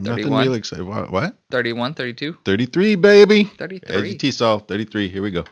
Nothing 0.00 0.24
31. 0.24 0.44
real 0.44 0.54
exciting. 0.54 0.86
What? 0.86 1.10
what? 1.10 1.36
31, 1.50 1.94
32, 1.94 2.38
33, 2.44 2.94
baby. 2.96 3.44
33. 3.44 3.96
Edgy 3.96 4.14
T 4.16 4.30
Sol, 4.30 4.58
33. 4.60 5.08
Here 5.08 5.22
we 5.22 5.30
go. 5.30 5.44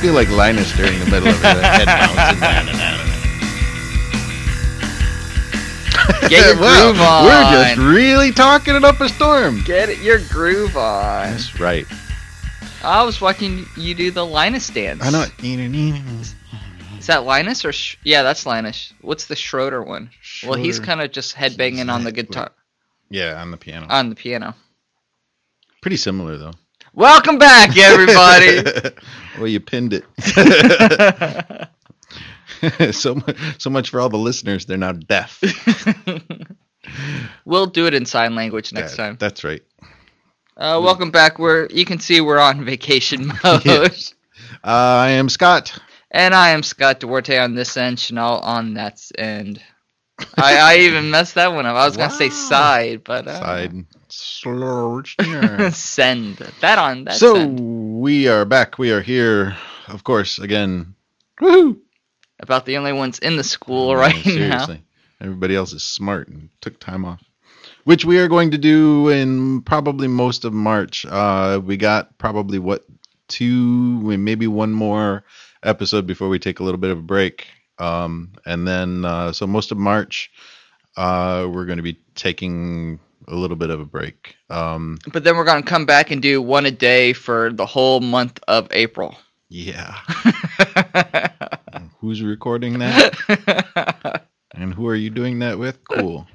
Feel 0.00 0.14
like 0.14 0.28
Linus 0.30 0.74
during 0.76 0.98
the 1.00 1.06
middle 1.06 1.28
of 1.28 1.40
the 1.40 1.48
head 1.62 1.86
bounce. 1.86 2.38
Get 6.28 6.44
your 6.46 6.60
Wow, 6.60 6.92
groove 6.92 7.00
on. 7.00 7.24
We're 7.24 7.64
just 7.64 7.78
really 7.78 8.32
talking 8.32 8.74
it 8.76 8.84
up 8.84 9.00
a 9.00 9.08
storm. 9.08 9.62
Get 9.64 9.88
it, 9.88 9.98
your 10.00 10.18
groove 10.30 10.76
on. 10.76 11.30
That's 11.30 11.58
right. 11.60 11.86
I 12.82 13.02
was 13.02 13.20
watching 13.20 13.66
you 13.76 13.94
do 13.94 14.10
the 14.10 14.24
Linus 14.24 14.68
dance. 14.68 15.02
I 15.04 15.10
know. 15.10 15.24
Is 16.98 17.06
that 17.06 17.24
Linus 17.24 17.64
or 17.64 17.72
Sh- 17.72 17.96
yeah, 18.04 18.22
that's 18.22 18.46
Linus. 18.46 18.92
What's 19.00 19.26
the 19.26 19.36
Schroeder 19.36 19.82
one? 19.82 20.10
Well, 20.44 20.54
he's 20.58 20.78
kind 20.78 21.00
of 21.00 21.10
just 21.10 21.34
headbanging 21.34 21.92
on 21.92 22.04
the 22.04 22.12
guitar 22.12 22.52
Yeah, 23.10 23.40
on 23.40 23.50
the 23.50 23.56
piano. 23.56 23.86
on 23.88 24.10
the 24.10 24.14
piano. 24.14 24.54
Pretty 25.80 25.96
similar 25.96 26.36
though. 26.36 26.52
Welcome 26.98 27.38
back, 27.38 27.78
everybody. 27.78 28.60
well, 29.38 29.46
you 29.46 29.60
pinned 29.60 29.92
it. 29.92 30.04
so 32.92 33.14
much, 33.14 33.36
so 33.62 33.70
much 33.70 33.90
for 33.90 34.00
all 34.00 34.08
the 34.08 34.18
listeners. 34.18 34.66
They're 34.66 34.76
now 34.78 34.90
deaf. 34.90 35.40
we'll 37.44 37.66
do 37.66 37.86
it 37.86 37.94
in 37.94 38.04
sign 38.04 38.34
language 38.34 38.72
next 38.72 38.98
Yeah, 38.98 39.04
time. 39.04 39.16
That's 39.20 39.44
right. 39.44 39.62
Uh, 40.56 40.80
welcome 40.82 41.12
back. 41.12 41.38
We're 41.38 41.68
you 41.70 41.84
can 41.84 42.00
see 42.00 42.20
we're 42.20 42.40
on 42.40 42.64
vacation 42.64 43.28
mode. 43.44 43.64
Yeah. 43.64 43.86
Uh, 44.64 44.98
I 45.04 45.10
am 45.10 45.28
Scott. 45.28 45.78
And 46.10 46.34
I 46.34 46.48
am 46.48 46.64
Scott 46.64 46.98
Duarte 46.98 47.38
on 47.38 47.54
this 47.54 47.76
end, 47.76 48.00
Chanel 48.00 48.40
on 48.40 48.74
that 48.74 49.00
end. 49.16 49.62
I, 50.36 50.56
I 50.56 50.76
even 50.78 51.12
messed 51.12 51.36
that 51.36 51.52
one 51.52 51.64
up. 51.64 51.76
I 51.76 51.84
was 51.84 51.96
gonna 51.96 52.10
say 52.10 52.28
side, 52.28 53.04
but 53.04 53.28
uh, 53.28 53.38
Side 53.38 53.84
slow. 54.42 55.02
So 55.18 55.70
send 55.70 56.36
that 56.60 56.78
on 56.78 57.04
that. 57.04 57.14
send. 57.14 57.60
we 58.00 58.28
are 58.28 58.44
back. 58.44 58.78
We 58.78 58.92
are 58.92 59.00
here, 59.00 59.56
of 59.88 60.04
course, 60.04 60.38
again. 60.38 60.94
Woohoo! 61.40 61.78
About 62.40 62.66
the 62.66 62.76
only 62.76 62.92
ones 62.92 63.18
in 63.18 63.36
the 63.36 63.44
school 63.44 63.92
No, 63.92 64.00
right 64.00 64.26
now. 64.26 64.66
Everybody 65.20 65.56
else 65.56 65.72
is 65.72 65.82
smart 65.82 66.28
and 66.28 66.48
took 66.60 66.78
time 66.78 67.04
off. 67.04 67.22
Which 67.84 68.04
we 68.04 68.18
are 68.18 68.28
going 68.28 68.52
to 68.52 68.58
do 68.58 69.08
in 69.08 69.62
probably 69.62 70.08
most 70.08 70.44
of 70.44 70.52
March. 70.52 71.04
Uh, 71.04 71.60
we 71.64 71.76
got 71.76 72.16
probably 72.18 72.58
what 72.58 72.84
two, 73.28 74.00
maybe 74.16 74.46
one 74.46 74.72
more 74.72 75.24
episode 75.62 76.06
before 76.06 76.28
we 76.28 76.38
take 76.38 76.60
a 76.60 76.64
little 76.64 76.78
bit 76.80 76.90
of 76.90 76.98
a 76.98 77.02
break. 77.02 77.46
Um, 77.78 78.32
and 78.44 78.66
then 78.66 79.04
uh, 79.04 79.32
so 79.32 79.46
most 79.46 79.72
of 79.72 79.78
March, 79.78 80.30
uh, 80.96 81.48
we're 81.50 81.66
going 81.66 81.78
to 81.78 81.82
be 81.82 81.98
taking 82.14 83.00
a 83.28 83.34
little 83.34 83.56
bit 83.56 83.70
of 83.70 83.80
a 83.80 83.84
break. 83.84 84.36
Um, 84.50 84.98
But 85.12 85.24
then 85.24 85.36
we're 85.36 85.44
gonna 85.44 85.62
come 85.62 85.86
back 85.86 86.10
and 86.10 86.20
do 86.22 86.40
one 86.42 86.66
a 86.66 86.70
day 86.70 87.12
for 87.12 87.52
the 87.52 87.66
whole 87.66 88.00
month 88.00 88.40
of 88.48 88.68
April. 88.72 89.16
yeah. 89.48 89.94
Who's 92.00 92.22
recording 92.22 92.78
that? 92.78 94.22
And 94.54 94.72
who 94.74 94.88
are 94.88 94.94
you 94.94 95.10
doing 95.10 95.38
that 95.40 95.58
with? 95.58 95.78
Cool. 95.88 96.26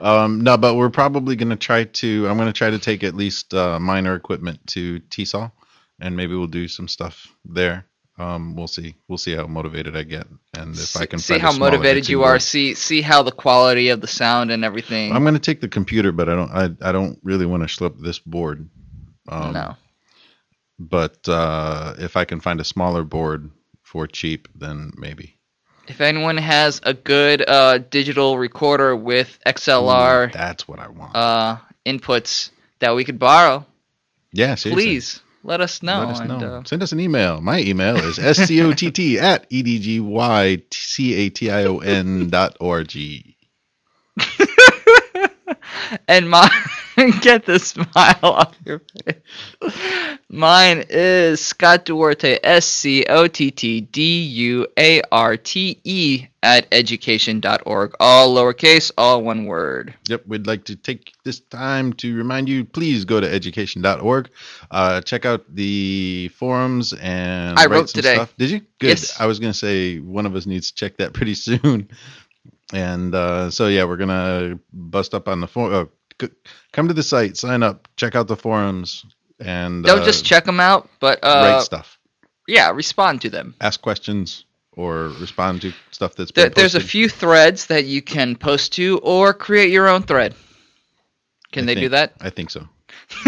Um, 0.00 0.40
no, 0.40 0.56
but 0.56 0.74
we're 0.74 0.90
probably 0.90 1.36
going 1.36 1.50
to 1.50 1.56
try 1.56 1.84
to. 1.84 2.26
I'm 2.28 2.36
going 2.36 2.48
to 2.48 2.52
try 2.52 2.70
to 2.70 2.78
take 2.78 3.04
at 3.04 3.14
least 3.14 3.54
uh, 3.54 3.78
minor 3.78 4.14
equipment 4.14 4.66
to 4.68 5.00
TESOL, 5.08 5.52
and 6.00 6.16
maybe 6.16 6.34
we'll 6.34 6.46
do 6.48 6.68
some 6.68 6.88
stuff 6.88 7.28
there. 7.44 7.86
Um, 8.22 8.54
we'll 8.54 8.68
see. 8.68 8.94
We'll 9.08 9.18
see 9.18 9.34
how 9.34 9.46
motivated 9.46 9.96
I 9.96 10.04
get, 10.04 10.28
and 10.54 10.76
if 10.76 10.96
I 10.96 11.06
can 11.06 11.18
see 11.18 11.38
how 11.38 11.52
motivated 11.52 12.08
you 12.08 12.22
are. 12.22 12.38
See 12.38 12.74
see 12.74 13.02
how 13.02 13.22
the 13.22 13.32
quality 13.32 13.88
of 13.88 14.00
the 14.00 14.06
sound 14.06 14.52
and 14.52 14.64
everything. 14.64 15.12
I'm 15.12 15.24
going 15.24 15.34
to 15.34 15.40
take 15.40 15.60
the 15.60 15.68
computer, 15.68 16.12
but 16.12 16.28
I 16.28 16.34
don't. 16.36 16.50
I, 16.50 16.88
I 16.88 16.92
don't 16.92 17.18
really 17.24 17.46
want 17.46 17.62
to 17.62 17.66
schlep 17.66 18.00
this 18.00 18.20
board. 18.20 18.68
Um, 19.28 19.52
no. 19.52 19.76
But 20.78 21.28
uh, 21.28 21.94
if 21.98 22.16
I 22.16 22.24
can 22.24 22.40
find 22.40 22.60
a 22.60 22.64
smaller 22.64 23.02
board 23.02 23.50
for 23.82 24.06
cheap, 24.06 24.48
then 24.54 24.92
maybe. 24.96 25.38
If 25.88 26.00
anyone 26.00 26.36
has 26.36 26.80
a 26.84 26.94
good 26.94 27.48
uh, 27.48 27.78
digital 27.78 28.38
recorder 28.38 28.94
with 28.94 29.36
XLR 29.44 30.28
Ooh, 30.28 30.32
that's 30.32 30.68
what 30.68 30.78
I 30.78 30.88
want. 30.88 31.16
uh, 31.16 31.56
inputs 31.84 32.50
that 32.78 32.94
we 32.94 33.04
could 33.04 33.18
borrow, 33.18 33.66
yeah, 34.32 34.54
seriously. 34.54 34.84
please 34.84 35.20
let 35.42 35.60
us 35.60 35.82
know. 35.82 35.98
Let 36.00 36.08
us 36.08 36.20
and, 36.20 36.28
know. 36.28 36.38
uh, 36.38 36.62
Send 36.64 36.82
us 36.82 36.92
an 36.92 37.00
email. 37.00 37.40
My 37.40 37.60
email 37.60 37.96
is 37.96 38.16
scott 38.16 38.38
at 39.20 39.50
edgycation 39.50 42.30
dot 42.30 42.56
org. 42.60 42.96
and 46.08 46.30
mine 46.30 46.50
get 47.20 47.46
the 47.46 47.58
smile 47.58 48.16
off 48.22 48.54
your 48.64 48.80
face. 49.04 50.14
Mine 50.28 50.84
is 50.88 51.44
Scott 51.44 51.84
Duarte, 51.84 52.38
S 52.42 52.66
C 52.66 53.04
O 53.08 53.26
T 53.26 53.50
T 53.50 53.80
D 53.80 54.22
U 54.22 54.66
A 54.78 55.02
R 55.10 55.36
T 55.36 55.80
E 55.84 56.26
at 56.42 56.68
edgycation.org. 56.70 57.94
All 58.00 58.34
lowercase, 58.34 58.90
all 58.98 59.22
one 59.22 59.46
word. 59.46 59.94
Yep, 60.08 60.26
we'd 60.26 60.46
like 60.46 60.64
to 60.64 60.76
take 60.76 61.12
this 61.24 61.40
time 61.40 61.92
to 61.94 62.16
remind 62.16 62.48
you 62.48 62.64
please 62.64 63.04
go 63.04 63.20
to 63.20 63.26
edgycation.org. 63.26 64.30
Uh, 64.70 65.00
check 65.00 65.24
out 65.24 65.44
the 65.54 66.28
forums 66.34 66.92
and 66.94 67.58
I 67.58 67.66
write 67.66 67.70
wrote 67.70 67.90
some 67.90 68.02
today. 68.02 68.14
Stuff. 68.14 68.34
Did 68.36 68.50
you? 68.50 68.60
Good. 68.78 68.88
Yes. 68.88 69.20
I 69.20 69.26
was 69.26 69.38
going 69.38 69.52
to 69.52 69.58
say 69.58 69.98
one 69.98 70.26
of 70.26 70.34
us 70.34 70.46
needs 70.46 70.70
to 70.70 70.74
check 70.74 70.96
that 70.98 71.12
pretty 71.14 71.34
soon. 71.34 71.88
And 72.72 73.14
uh, 73.14 73.50
so, 73.50 73.68
yeah, 73.68 73.84
we're 73.84 73.98
going 73.98 74.08
to 74.08 74.58
bust 74.72 75.14
up 75.14 75.28
on 75.28 75.40
the 75.40 75.46
forum. 75.46 75.74
Uh, 75.74 75.84
come 76.72 76.88
to 76.88 76.94
the 76.94 77.02
site, 77.02 77.36
sign 77.36 77.62
up, 77.62 77.88
check 77.96 78.14
out 78.14 78.28
the 78.28 78.36
forums, 78.36 79.04
and 79.40 79.84
Don't 79.84 80.00
uh, 80.00 80.04
just 80.04 80.24
check 80.24 80.44
them 80.44 80.60
out, 80.60 80.88
but 81.00 81.20
write 81.22 81.54
uh, 81.54 81.60
stuff. 81.60 81.98
yeah, 82.46 82.70
respond 82.70 83.20
to 83.22 83.30
them. 83.30 83.54
ask 83.60 83.80
questions 83.80 84.44
or 84.74 85.08
respond 85.20 85.62
to 85.62 85.72
stuff 85.90 86.14
that's 86.14 86.32
There, 86.32 86.48
there's 86.48 86.74
a 86.74 86.80
few 86.80 87.08
threads 87.08 87.66
that 87.66 87.84
you 87.84 88.02
can 88.02 88.36
post 88.36 88.72
to 88.74 88.98
or 89.02 89.34
create 89.34 89.70
your 89.70 89.88
own 89.88 90.02
thread. 90.02 90.34
Can 91.52 91.64
I 91.64 91.74
they 91.74 91.80
do 91.80 91.88
that? 91.90 92.14
I 92.20 92.30
think 92.30 92.50
so. 92.50 92.66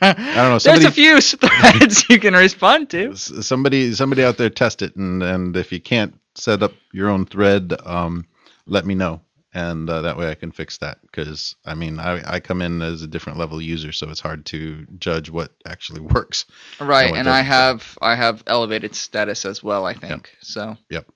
I 0.00 0.14
don't 0.34 0.50
know, 0.50 0.58
There's 0.58 0.84
a 0.84 0.90
few 0.90 1.20
threads 1.20 2.08
you 2.08 2.18
can 2.18 2.34
respond 2.34 2.90
to. 2.90 3.16
Somebody 3.16 3.92
somebody 3.94 4.24
out 4.24 4.36
there 4.36 4.50
test 4.50 4.82
it 4.82 4.96
and 4.96 5.22
and 5.22 5.56
if 5.56 5.72
you 5.72 5.80
can't 5.80 6.18
set 6.34 6.62
up 6.62 6.72
your 6.92 7.08
own 7.08 7.26
thread, 7.26 7.74
um, 7.84 8.26
let 8.66 8.86
me 8.86 8.94
know. 8.94 9.20
And 9.54 9.90
uh, 9.90 10.02
that 10.02 10.16
way 10.16 10.30
I 10.30 10.34
can 10.34 10.50
fix 10.50 10.78
that 10.78 11.02
because 11.02 11.56
I 11.66 11.74
mean 11.74 11.98
I, 11.98 12.36
I 12.36 12.40
come 12.40 12.62
in 12.62 12.80
as 12.80 13.02
a 13.02 13.06
different 13.06 13.38
level 13.38 13.60
user, 13.60 13.92
so 13.92 14.08
it's 14.08 14.20
hard 14.20 14.46
to 14.46 14.86
judge 14.98 15.28
what 15.28 15.52
actually 15.66 16.00
works. 16.14 16.46
Right, 16.80 17.10
it 17.10 17.16
and 17.16 17.28
I 17.28 17.42
have 17.42 17.98
I 18.00 18.14
have 18.14 18.42
elevated 18.46 18.94
status 18.94 19.44
as 19.44 19.62
well. 19.62 19.84
I 19.84 19.92
think 19.94 20.34
so. 20.40 20.76
Yep. 20.90 21.06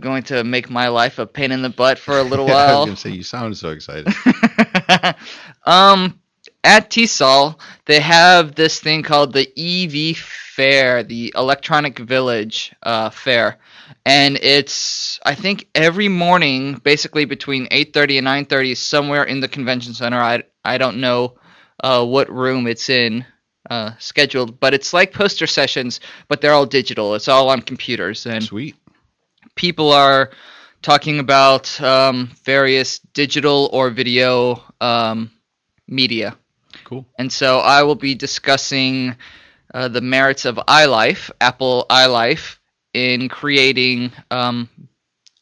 going 0.00 0.22
to 0.22 0.44
make 0.44 0.70
my 0.70 0.88
life 0.88 1.18
a 1.18 1.26
pain 1.26 1.52
in 1.52 1.60
the 1.60 1.68
butt 1.68 1.98
for 1.98 2.18
a 2.18 2.22
little 2.22 2.46
I 2.48 2.48
was 2.48 2.54
while. 2.54 2.86
gonna 2.86 2.96
say 2.96 3.10
you 3.10 3.22
sound 3.22 3.54
so 3.58 3.68
excited. 3.68 4.08
um, 5.66 6.18
at 6.64 6.90
TESOL, 6.90 7.60
they 7.84 8.00
have 8.00 8.54
this 8.54 8.80
thing 8.80 9.02
called 9.02 9.32
the 9.32 9.46
EV 9.56 10.16
Fair, 10.16 11.02
the 11.02 11.32
Electronic 11.36 11.98
Village 11.98 12.74
uh, 12.82 13.10
Fair, 13.10 13.58
and 14.06 14.38
it's 14.40 15.20
I 15.24 15.34
think 15.34 15.68
every 15.74 16.08
morning, 16.08 16.74
basically 16.82 17.26
between 17.26 17.66
8:30 17.66 18.18
and 18.18 18.26
9:30, 18.26 18.76
somewhere 18.76 19.24
in 19.24 19.40
the 19.40 19.48
convention 19.48 19.94
center. 19.94 20.20
I 20.20 20.42
I 20.64 20.78
don't 20.78 21.00
know 21.00 21.34
uh, 21.82 22.04
what 22.04 22.30
room 22.32 22.66
it's 22.66 22.88
in. 22.88 23.26
Uh, 23.70 23.92
scheduled, 23.98 24.60
but 24.60 24.74
it's 24.74 24.92
like 24.92 25.14
poster 25.14 25.46
sessions, 25.46 25.98
but 26.28 26.42
they're 26.42 26.52
all 26.52 26.66
digital. 26.66 27.14
It's 27.14 27.28
all 27.28 27.48
on 27.48 27.62
computers, 27.62 28.26
and 28.26 28.44
Sweet. 28.44 28.76
people 29.54 29.90
are 29.90 30.32
talking 30.82 31.18
about 31.18 31.80
um, 31.80 32.30
various 32.44 32.98
digital 32.98 33.70
or 33.72 33.88
video 33.88 34.62
um, 34.82 35.30
media. 35.88 36.36
Cool. 36.84 37.06
And 37.18 37.32
so 37.32 37.58
I 37.58 37.82
will 37.82 37.94
be 37.94 38.14
discussing 38.14 39.16
uh, 39.72 39.88
the 39.88 40.00
merits 40.00 40.44
of 40.44 40.56
iLife, 40.56 41.30
Apple 41.40 41.86
iLife, 41.90 42.58
in 42.92 43.28
creating 43.28 44.12
um, 44.30 44.68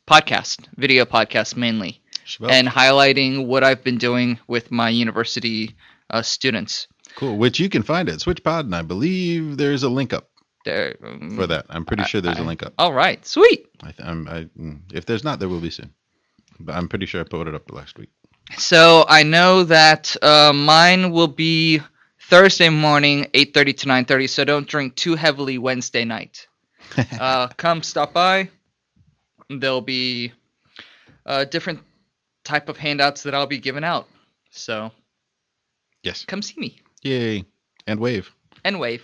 podcast, 0.09 0.67
video 0.77 1.05
podcasts 1.05 1.57
mainly, 1.57 2.01
Schwell. 2.25 2.51
and 2.51 2.69
highlighting 2.69 3.47
what 3.47 3.65
I've 3.65 3.83
been 3.85 3.99
doing 3.99 4.39
with 4.47 4.71
my 4.71 4.89
university 4.89 5.75
uh, 6.11 6.23
students. 6.23 6.87
cool. 7.17 7.37
Which 7.39 7.59
you 7.61 7.69
can 7.69 7.83
find 7.83 8.09
at 8.09 8.19
SwitchPod, 8.21 8.61
and 8.61 8.75
I 8.75 8.83
believe 8.83 9.57
there's 9.57 9.83
a 9.83 9.89
link 9.89 10.13
up 10.13 10.31
There, 10.65 10.97
um, 11.05 11.37
for 11.37 11.47
that. 11.47 11.67
I'm 11.69 11.85
pretty 11.85 12.03
I- 12.05 12.07
sure 12.07 12.21
there's 12.21 12.39
a 12.39 12.43
I- 12.43 12.47
link 12.47 12.63
up. 12.63 12.73
All 12.79 12.93
right, 12.93 13.25
sweet. 13.27 13.67
I 13.83 13.93
th- 13.93 14.09
I'm, 14.09 14.29
I, 14.29 14.45
mm, 14.59 14.81
if 14.93 15.05
there's 15.07 15.25
not, 15.25 15.39
there 15.41 15.49
will 15.49 15.61
be 15.61 15.71
soon. 15.71 15.93
But 16.61 16.75
I'm 16.77 16.89
pretty 16.89 17.07
sure 17.07 17.21
I 17.21 17.25
put 17.25 17.49
it 17.49 17.55
up 17.55 17.71
last 17.73 17.99
week. 17.99 18.11
So 18.59 19.05
I 19.09 19.23
know 19.23 19.65
that 19.65 20.15
uh, 20.23 20.53
mine 20.53 21.11
will 21.11 21.29
be 21.29 21.81
Thursday 22.29 22.69
morning, 22.69 23.25
8:30 23.35 23.77
to 23.79 23.87
9:30. 23.87 24.29
So 24.29 24.45
don't 24.45 24.67
drink 24.69 24.95
too 24.97 25.15
heavily 25.17 25.59
Wednesday 25.59 26.05
night. 26.05 26.47
Uh, 27.19 27.49
come 27.57 27.83
stop 27.83 28.13
by. 28.13 28.51
There'll 29.49 29.81
be 29.81 30.33
uh, 31.25 31.45
different 31.47 31.81
type 32.45 32.69
of 32.69 32.77
handouts 32.77 33.23
that 33.23 33.35
I'll 33.35 33.47
be 33.47 33.59
giving 33.59 33.83
out. 33.85 34.09
So 34.51 34.91
yes. 36.03 36.25
come 36.27 36.43
see 36.43 36.55
me 36.59 36.81
Yay. 37.03 37.45
And 37.87 37.99
wave. 37.99 38.31
and 38.65 38.79
wave, 38.79 39.03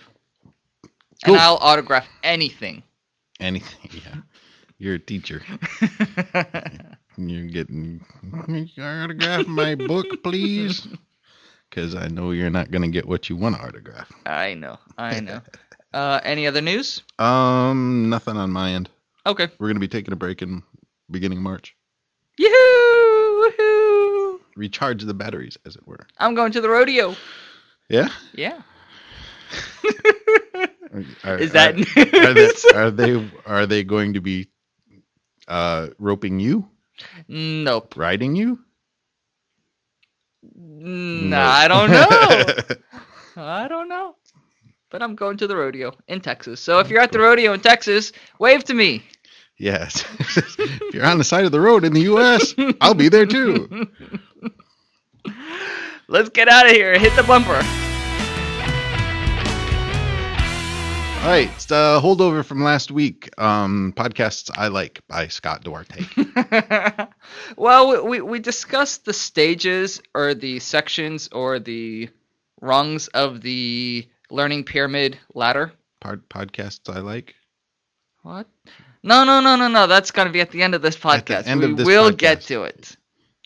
Cool. 1.25 1.33
and 1.33 1.41
I'll 1.41 1.57
autograph 1.57 2.07
anything. 2.23 2.83
Anything. 3.39 3.89
Yeah. 4.05 4.21
You're 4.77 4.95
a 4.95 4.99
teacher. 4.99 5.41
You're 7.27 7.47
getting 7.47 8.05
autograph 8.77 9.47
my 9.47 9.75
book, 9.75 10.23
please. 10.23 10.87
Because 11.69 11.93
I 11.93 12.07
know 12.07 12.31
you're 12.31 12.49
not 12.49 12.71
going 12.71 12.81
to 12.81 12.87
get 12.87 13.07
what 13.07 13.29
you 13.29 13.35
want 13.35 13.55
to 13.55 13.61
autograph. 13.61 14.11
I 14.25 14.55
know, 14.55 14.79
I 14.97 15.19
know. 15.19 15.41
Uh, 15.91 16.19
any 16.23 16.45
other 16.45 16.61
news? 16.61 17.01
Um, 17.17 18.09
nothing 18.09 18.37
on 18.37 18.51
my 18.51 18.71
end. 18.73 18.89
Okay. 19.25 19.47
We're 19.57 19.67
going 19.67 19.75
to 19.75 19.79
be 19.79 19.87
taking 19.87 20.13
a 20.13 20.15
break 20.15 20.43
in 20.43 20.61
beginning 21.09 21.41
March. 21.41 21.75
Yoo-hoo! 22.37 23.51
Woohoo! 23.51 24.39
Recharge 24.55 25.03
the 25.03 25.15
batteries, 25.15 25.57
as 25.65 25.75
it 25.75 25.87
were. 25.87 26.05
I'm 26.19 26.35
going 26.35 26.51
to 26.51 26.61
the 26.61 26.69
rodeo. 26.69 27.15
Yeah. 27.89 28.09
Yeah. 28.33 28.61
Are, 31.23 31.37
Is 31.37 31.51
that 31.53 31.75
are, 31.75 32.29
are 32.29 32.33
they 32.33 32.73
are 32.75 32.91
they 32.91 33.31
are 33.45 33.65
they 33.65 33.83
going 33.83 34.13
to 34.13 34.21
be 34.21 34.47
uh 35.47 35.87
roping 35.99 36.39
you, 36.39 36.67
nope. 37.27 37.95
riding 37.97 38.35
you? 38.35 38.59
Nah, 40.55 41.49
I 41.49 41.67
don't 41.67 41.91
know. 41.91 42.77
I 43.43 43.67
don't 43.67 43.89
know. 43.89 44.15
But 44.89 45.03
I'm 45.03 45.15
going 45.15 45.37
to 45.37 45.47
the 45.47 45.55
rodeo 45.55 45.93
in 46.07 46.21
Texas. 46.21 46.59
So 46.59 46.79
if 46.79 46.89
you're 46.89 47.01
at 47.01 47.11
the 47.11 47.19
rodeo 47.19 47.53
in 47.53 47.59
Texas, 47.59 48.11
wave 48.39 48.63
to 48.65 48.73
me. 48.73 49.03
yes. 49.57 50.03
if 50.19 50.93
you're 50.93 51.05
on 51.05 51.17
the 51.17 51.23
side 51.23 51.45
of 51.45 51.51
the 51.51 51.59
road 51.61 51.85
in 51.85 51.93
the 51.93 52.01
U.S., 52.01 52.55
I'll 52.81 52.95
be 52.95 53.09
there 53.09 53.25
too. 53.25 53.87
Let's 56.07 56.29
get 56.29 56.47
out 56.47 56.65
of 56.65 56.71
here. 56.71 56.97
Hit 56.97 57.15
the 57.15 57.23
bumper. 57.23 57.61
All 61.21 61.35
right, 61.35 61.49
it's 61.53 61.65
the 61.65 61.99
holdover 62.01 62.43
from 62.45 62.63
last 62.63 62.91
week. 62.91 63.29
Um, 63.37 63.93
podcasts 63.95 64.49
I 64.55 64.69
like 64.69 65.01
by 65.07 65.27
Scott 65.27 65.63
Duarte. 65.63 66.05
well, 67.57 68.07
we, 68.07 68.21
we, 68.21 68.39
discussed 68.39 69.03
the 69.05 69.13
stages 69.13 70.01
or 70.15 70.33
the 70.33 70.59
sections 70.59 71.27
or 71.31 71.59
the 71.59 72.09
rungs 72.61 73.09
of 73.09 73.41
the 73.41 74.07
learning 74.31 74.63
pyramid 74.63 75.19
ladder. 75.35 75.73
Pod, 75.99 76.21
podcasts 76.29 76.89
I 76.93 76.99
like. 77.01 77.35
What? 78.23 78.47
No, 79.03 79.23
no, 79.25 79.41
no, 79.41 79.55
no, 79.57 79.67
no. 79.67 79.87
That's 79.87 80.11
going 80.11 80.27
to 80.27 80.31
be 80.33 80.41
at 80.41 80.51
the 80.51 80.63
end 80.63 80.73
of 80.73 80.81
this 80.81 80.95
podcast. 80.97 81.47
end 81.47 81.59
we 81.59 81.71
of 81.71 81.77
this 81.77 81.85
will 81.85 82.11
podcast. 82.11 82.17
get 82.17 82.41
to 82.43 82.63
it. 82.63 82.95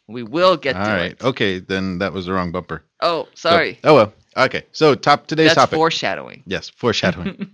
We 0.08 0.22
will 0.24 0.58
get 0.58 0.76
All 0.76 0.86
to 0.86 0.90
right, 0.92 0.98
it. 1.12 1.22
All 1.22 1.28
right. 1.30 1.36
Okay, 1.36 1.60
then 1.60 1.98
that 2.00 2.14
was 2.14 2.28
the 2.28 2.34
wrong 2.34 2.52
bumper. 2.52 2.84
Oh, 3.02 3.28
So- 3.34 3.50
sorry. 3.50 3.80
oh 3.84 3.96
well. 3.96 4.14
Okay, 4.36 4.64
so 4.72 4.96
top 4.96 5.28
today's 5.28 5.50
That's 5.50 5.56
topic. 5.56 5.76
foreshadowing. 5.76 6.44
yes, 6.46 6.70
foreshadowing. 6.70 7.52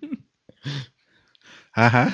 uh-huh. 1.76 2.10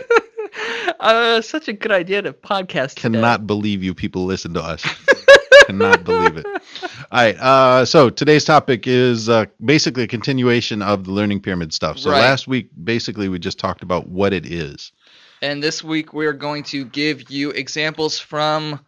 uh, 1.00 1.40
such 1.40 1.68
a 1.68 1.72
good 1.72 1.92
idea 1.92 2.22
to 2.22 2.32
podcast. 2.32 2.94
today. 2.94 3.02
Cannot 3.02 3.46
believe 3.46 3.82
you 3.82 3.94
people 3.94 4.24
listen 4.24 4.54
to 4.54 4.62
us. 4.62 4.84
Cannot 5.66 6.04
believe 6.04 6.36
it. 6.36 6.46
All 6.46 6.60
right. 7.12 7.36
Uh, 7.36 7.84
so 7.84 8.08
today's 8.08 8.44
topic 8.44 8.86
is 8.86 9.28
uh, 9.28 9.44
basically 9.64 10.04
a 10.04 10.06
continuation 10.06 10.80
of 10.80 11.04
the 11.04 11.12
learning 11.12 11.40
pyramid 11.40 11.74
stuff. 11.74 11.98
So 11.98 12.10
Right. 12.10 12.20
last 12.20 12.48
week, 12.48 12.70
basically, 12.84 13.28
we 13.28 13.38
just 13.38 13.58
talked 13.58 13.82
about 13.82 14.08
what 14.08 14.32
it 14.32 14.46
is. 14.46 14.92
And 15.42 15.62
this 15.62 15.84
week 15.84 16.12
we're 16.12 16.32
going 16.32 16.62
to 16.64 16.84
give 16.84 17.30
you 17.30 17.50
examples 17.50 18.18
from 18.18 18.80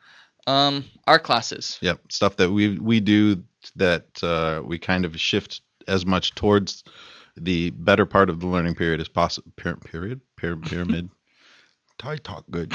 um, 0.46 0.85
our 1.06 1.19
classes. 1.19 1.79
Yep, 1.81 2.00
stuff 2.11 2.37
that 2.37 2.50
we 2.50 2.79
we 2.79 2.99
do 3.00 3.43
that 3.76 4.22
uh, 4.22 4.62
we 4.64 4.78
kind 4.78 5.05
of 5.05 5.19
shift 5.20 5.61
as 5.88 6.05
much 6.06 6.34
towards 6.34 6.84
the 7.37 7.70
better 7.70 8.06
part 8.06 8.28
of 8.31 8.40
the 8.40 8.46
learning 8.46 8.75
period 8.75 9.00
as 9.00 9.08
possible. 9.08 9.52
period, 9.56 10.20
Pyra- 10.40 10.62
pyramid. 10.69 11.11
I 12.02 12.17
talk 12.17 12.44
good. 12.50 12.72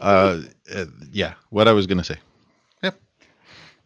uh, 0.00 0.40
uh, 0.74 0.84
yeah, 1.10 1.34
what 1.50 1.66
I 1.66 1.72
was 1.72 1.86
gonna 1.86 2.04
say, 2.04 2.18
Yep. 2.82 3.00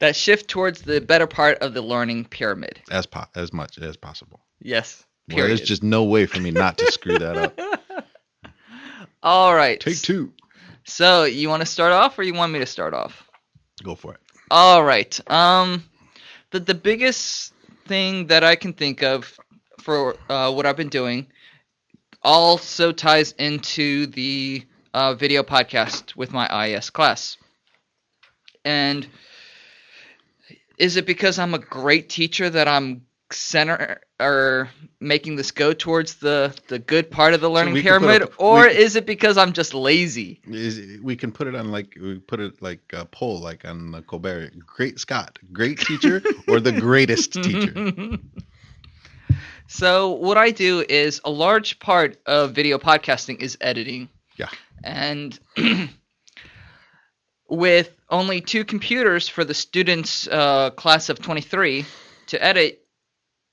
That 0.00 0.16
shift 0.16 0.49
towards 0.49 0.82
the 0.82 1.00
better 1.00 1.26
part 1.28 1.58
of 1.58 1.75
the 1.75 1.82
learning 1.82 2.25
pyramid. 2.25 2.80
as 2.90 3.06
po- 3.06 3.26
as 3.37 3.52
much 3.52 3.78
as 3.78 3.97
possible. 3.97 4.40
Yes. 4.61 5.04
Well, 5.28 5.47
there's 5.47 5.61
just 5.61 5.82
no 5.82 6.04
way 6.04 6.26
for 6.26 6.40
me 6.40 6.50
not 6.50 6.78
to 6.78 6.90
screw 6.90 7.18
that 7.18 7.37
up. 7.37 7.61
All 9.23 9.54
right. 9.54 9.78
Take 9.78 10.00
two. 10.00 10.32
So 10.85 11.25
you 11.25 11.49
want 11.49 11.61
to 11.61 11.66
start 11.66 11.92
off, 11.92 12.18
or 12.18 12.23
you 12.23 12.35
want 12.35 12.52
me 12.52 12.58
to 12.61 12.66
start 12.66 12.94
off? 12.94 13.28
Go 13.82 13.94
for 13.94 14.14
it. 14.14 14.20
All 14.50 14.82
right. 14.82 15.20
Um, 15.30 15.85
the 16.50 16.61
the 16.61 16.75
biggest 16.75 17.52
thing 17.87 18.26
that 18.28 18.45
I 18.45 18.57
can 18.57 18.73
think 18.73 19.02
of 19.02 19.38
for 19.81 20.17
uh, 20.28 20.52
what 20.52 20.67
I've 20.67 20.76
been 20.76 20.88
doing 20.88 21.26
also 22.23 22.93
ties 22.93 23.33
into 23.33 24.07
the 24.07 24.64
uh, 24.93 25.14
video 25.14 25.43
podcast 25.43 26.17
with 26.17 26.33
my 26.33 26.67
IS 26.67 26.90
class. 26.90 27.37
And 28.64 29.07
is 30.78 30.97
it 30.97 31.07
because 31.07 31.38
I'm 31.38 31.55
a 31.55 31.59
great 31.59 32.09
teacher 32.09 32.50
that 32.50 32.69
I'm 32.69 33.02
center 33.31 34.00
or 34.20 34.68
making 35.00 35.37
this 35.37 35.50
go 35.52 35.72
towards 35.72 36.16
the 36.16 36.52
the 36.68 36.78
good 36.78 37.10
part 37.10 37.34
of 37.34 37.40
the 37.40 37.48
learning 37.48 37.75
put 37.75 37.82
pyramid, 37.82 38.22
up- 38.22 38.32
or 38.38 38.62
we- 38.62 38.76
is 38.76 38.96
it 38.96 39.06
because 39.06 39.38
I'm 39.38 39.52
just 39.52 39.75
lazy? 39.75 40.40
Is, 40.46 41.00
we 41.02 41.14
can 41.16 41.30
put 41.32 41.46
it 41.46 41.54
on 41.54 41.70
like 41.70 41.96
we 42.00 42.18
put 42.18 42.40
it 42.40 42.60
like 42.60 42.80
a 42.92 43.04
poll, 43.04 43.40
like 43.40 43.64
on 43.64 43.92
the 43.92 44.02
Colbert. 44.02 44.52
Great 44.66 44.98
Scott, 44.98 45.38
great 45.52 45.78
teacher, 45.78 46.22
or 46.48 46.58
the 46.60 46.72
greatest 46.72 47.32
teacher. 47.42 48.18
so 49.68 50.10
what 50.10 50.37
I 50.37 50.50
do 50.50 50.84
is 50.88 51.20
a 51.25 51.30
large 51.30 51.78
part 51.78 52.16
of 52.26 52.52
video 52.52 52.78
podcasting 52.78 53.40
is 53.40 53.56
editing. 53.60 54.08
Yeah. 54.37 54.48
And 54.84 55.38
with 57.48 57.90
only 58.10 58.40
two 58.40 58.64
computers 58.64 59.28
for 59.28 59.44
the 59.44 59.54
students 59.54 60.26
uh, 60.28 60.70
class 60.70 61.08
of 61.08 61.20
23 61.20 61.84
to 62.28 62.44
edit, 62.44 62.84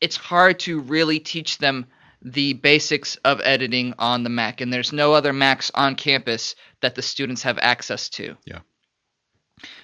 it's 0.05 0.15
hard 0.15 0.59
to 0.59 0.81
really 0.81 1.19
teach 1.19 1.57
them 1.57 1.87
the 2.21 2.53
basics 2.53 3.15
of 3.25 3.41
editing 3.43 3.95
on 3.97 4.23
the 4.23 4.29
Mac. 4.29 4.61
And 4.61 4.71
there's 4.71 4.93
no 4.93 5.13
other 5.13 5.33
Macs 5.33 5.71
on 5.73 5.95
campus 5.95 6.55
that 6.81 6.93
the 6.93 7.01
students 7.01 7.41
have 7.41 7.57
access 7.57 8.07
to. 8.09 8.37
Yeah. 8.45 8.59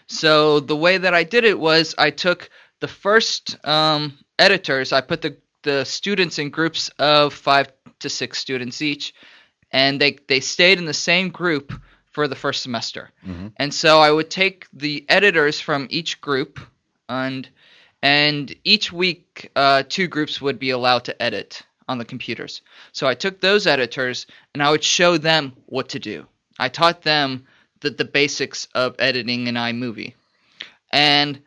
So 0.05 0.59
the 0.59 0.75
way 0.75 0.99
that 0.99 1.15
I 1.15 1.23
did 1.23 1.43
it 1.43 1.59
was 1.59 1.95
I 1.97 2.11
took 2.11 2.51
the 2.81 2.87
first 2.87 3.57
um, 3.65 4.15
editors, 4.37 4.93
I 4.93 5.01
put 5.01 5.23
the, 5.23 5.37
the 5.63 5.85
students 5.85 6.37
in 6.37 6.51
groups 6.51 6.89
of 6.99 7.33
five 7.33 7.71
to 8.01 8.09
six 8.09 8.37
students 8.37 8.81
each, 8.81 9.15
and 9.71 9.99
they 9.99 10.17
they 10.27 10.39
stayed 10.39 10.77
in 10.77 10.85
the 10.85 10.93
same 10.93 11.29
group 11.29 11.73
for 12.11 12.27
the 12.27 12.35
first 12.35 12.61
semester. 12.61 13.09
Mhm. 13.25 13.53
And 13.57 13.73
so 13.73 13.99
I 13.99 14.11
would 14.11 14.29
take 14.29 14.67
the 14.73 15.03
editors 15.09 15.59
from 15.59 15.87
each 15.89 16.21
group, 16.21 16.59
and 17.09 17.49
and 18.01 18.53
each 18.63 18.91
week 18.91 19.51
uh, 19.55 19.83
two 19.87 20.07
groups 20.07 20.41
would 20.41 20.59
be 20.59 20.71
allowed 20.71 21.05
to 21.05 21.21
edit 21.21 21.63
on 21.87 21.97
the 21.97 22.05
computers. 22.05 22.61
So 22.91 23.07
I 23.07 23.13
took 23.13 23.41
those 23.41 23.67
editors 23.67 24.25
and 24.53 24.63
I 24.63 24.71
would 24.71 24.83
show 24.83 25.17
them 25.17 25.53
what 25.65 25.89
to 25.89 25.99
do. 25.99 26.25
I 26.57 26.69
taught 26.69 27.01
them 27.01 27.45
the, 27.81 27.89
the 27.89 28.05
basics 28.05 28.67
of 28.73 28.95
editing 28.99 29.47
an 29.47 29.55
iMovie. 29.55 30.13
And 30.91 31.41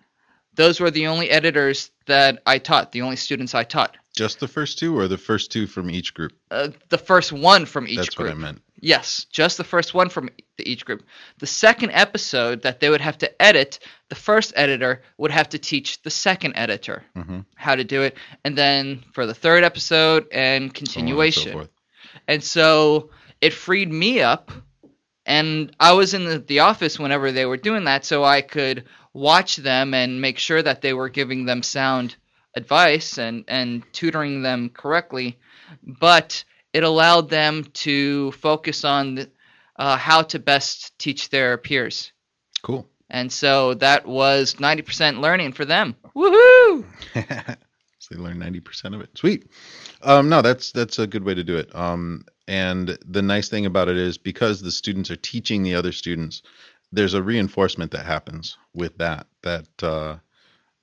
those 0.55 0.81
were 0.81 0.91
the 0.91 1.07
only 1.07 1.31
editors 1.31 1.91
that 2.07 2.43
I 2.47 2.59
taught, 2.59 2.93
the 2.93 3.03
only 3.03 3.17
students 3.17 3.55
I 3.55 3.65
taught. 3.65 3.97
Just 4.15 4.39
the 4.39 4.49
first 4.49 4.79
two, 4.79 4.97
or 4.97 5.09
the 5.09 5.19
first 5.19 5.51
two 5.51 5.67
from 5.67 5.91
each 5.91 6.15
group? 6.15 6.33
Uh, 6.51 6.69
the 6.89 6.99
first 6.99 7.33
one 7.33 7.67
from 7.67 7.89
each 7.89 7.97
That's 7.97 8.15
group. 8.15 8.29
what 8.29 8.37
I 8.37 8.41
meant. 8.41 8.63
Yes, 8.85 9.25
just 9.33 9.57
the 9.57 9.65
first 9.65 9.95
one 9.95 10.11
from 10.11 10.29
each 10.59 10.85
group. 10.85 11.05
The 11.39 11.47
second 11.47 11.93
episode 11.93 12.61
that 12.63 12.81
they 12.81 12.91
would 12.91 13.01
have 13.01 13.17
to 13.19 13.43
edit, 13.43 13.79
the 14.11 14.15
first 14.15 14.53
editor 14.57 15.01
would 15.17 15.31
have 15.31 15.49
to 15.49 15.59
teach 15.59 16.03
the 16.03 16.11
second 16.11 16.53
editor 16.55 17.03
hmm 17.17 17.41
how 17.57 17.75
to 17.75 17.85
do 17.85 18.03
it, 18.03 18.19
and 18.45 18.59
then 18.59 19.03
for 19.15 19.25
the 19.25 19.33
third 19.33 19.65
episode 19.65 20.27
and 20.31 20.75
continuation. 20.75 21.67
and 22.29 22.45
so 22.45 23.09
it 23.41 23.55
freed 23.55 23.91
me 23.91 24.21
up, 24.21 24.53
and 25.25 25.75
I 25.81 25.93
was 25.95 26.13
in 26.13 26.27
the, 26.27 26.39
the 26.41 26.59
office 26.59 26.99
whenever 26.99 27.33
they 27.33 27.47
were 27.47 27.57
doing 27.57 27.85
that, 27.85 28.05
so 28.05 28.23
I 28.23 28.43
could 28.43 28.85
watch 29.15 29.57
them 29.57 29.95
and 29.95 30.21
make 30.21 30.39
sure 30.39 30.63
that 30.63 30.83
they 30.83 30.93
were 30.93 31.09
giving 31.09 31.47
them 31.47 31.63
sound 31.63 32.17
advice 32.55 33.17
and, 33.17 33.45
and 33.49 33.83
tutoring 33.95 34.43
them 34.43 34.69
correctly. 34.69 35.39
But 35.83 36.45
it 36.75 36.83
allowed 36.83 37.31
them 37.31 37.65
to 37.73 38.33
focus 38.33 38.85
on 38.85 39.27
uh, 39.77 39.97
how 39.97 40.23
to 40.23 40.39
best 40.39 40.99
teach 40.99 41.31
their 41.31 41.57
peers. 41.57 42.13
Cool. 42.63 42.87
And 43.09 43.33
so 43.33 43.75
that 43.75 44.07
was 44.07 44.57
90% 44.57 45.21
learning 45.21 45.53
for 45.53 45.65
them. 45.65 45.95
Woohoo! 46.17 46.85
so 47.99 48.15
they 48.15 48.21
learn 48.21 48.39
ninety 48.39 48.61
percent 48.61 48.95
of 48.95 49.01
it. 49.01 49.17
Sweet. 49.17 49.47
Um, 50.03 50.29
no, 50.29 50.43
that's 50.43 50.73
that's 50.73 50.99
a 50.99 51.07
good 51.07 51.25
way 51.25 51.35
to 51.35 51.45
do 51.45 51.57
it. 51.57 51.75
Um, 51.75 52.25
and 52.47 52.99
the 53.07 53.23
nice 53.23 53.49
thing 53.49 53.67
about 53.67 53.89
it 53.89 53.97
is 53.97 54.19
because 54.19 54.61
the 54.61 54.71
students 54.71 55.11
are 55.11 55.17
teaching 55.17 55.63
the 55.63 55.75
other 55.75 55.93
students, 55.93 56.43
there's 56.93 57.15
a 57.15 57.23
reinforcement 57.23 57.91
that 57.93 58.05
happens 58.05 58.59
with 58.75 58.99
that. 58.99 59.27
That 59.43 59.83
uh, 59.83 60.17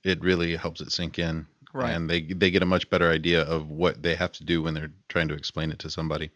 it 0.04 0.22
really 0.22 0.56
helps 0.56 0.82
it 0.82 0.92
sink 0.92 1.20
in, 1.20 1.46
Right. 1.74 1.92
and 1.92 2.10
they 2.10 2.22
they 2.22 2.51
get 2.51 2.63
a 2.63 2.66
much 2.66 2.90
better 2.90 3.10
idea 3.10 3.44
of 3.44 3.70
what 3.70 4.04
they 4.04 4.16
have 4.16 4.34
to 4.34 4.44
do 4.44 4.62
when 4.62 4.74
they're 4.74 4.92
trying 5.08 5.30
to 5.30 5.36
explain 5.36 5.72
it 5.72 5.80
to 5.80 5.90
somebody. 5.90 6.32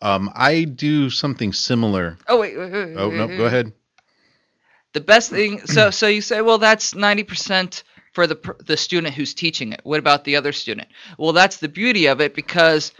Um, 0.00 0.30
I 0.34 0.64
do 0.64 1.08
something 1.08 1.52
similar. 1.52 2.18
Oh, 2.26 2.40
wait, 2.40 2.58
wait, 2.58 2.72
wait. 2.72 2.94
Oh 2.96 3.08
wait, 3.08 3.16
no, 3.16 3.26
wait, 3.28 3.36
go 3.36 3.44
ahead. 3.44 3.72
The 4.92 5.00
best 5.00 5.30
thing, 5.30 5.66
so 5.66 5.90
so 5.90 6.06
you 6.08 6.20
say, 6.20 6.40
well, 6.40 6.58
that's 6.58 6.94
ninety 6.94 7.22
percent 7.22 7.84
for 8.12 8.26
the 8.26 8.56
the 8.66 8.76
student 8.76 9.14
who's 9.14 9.34
teaching 9.34 9.72
it. 9.72 9.80
What 9.84 9.98
about 9.98 10.24
the 10.24 10.36
other 10.36 10.52
student? 10.52 10.88
Well, 11.18 11.32
that's 11.32 11.58
the 11.58 11.68
beauty 11.68 12.06
of 12.06 12.20
it 12.20 12.34
because 12.34 12.92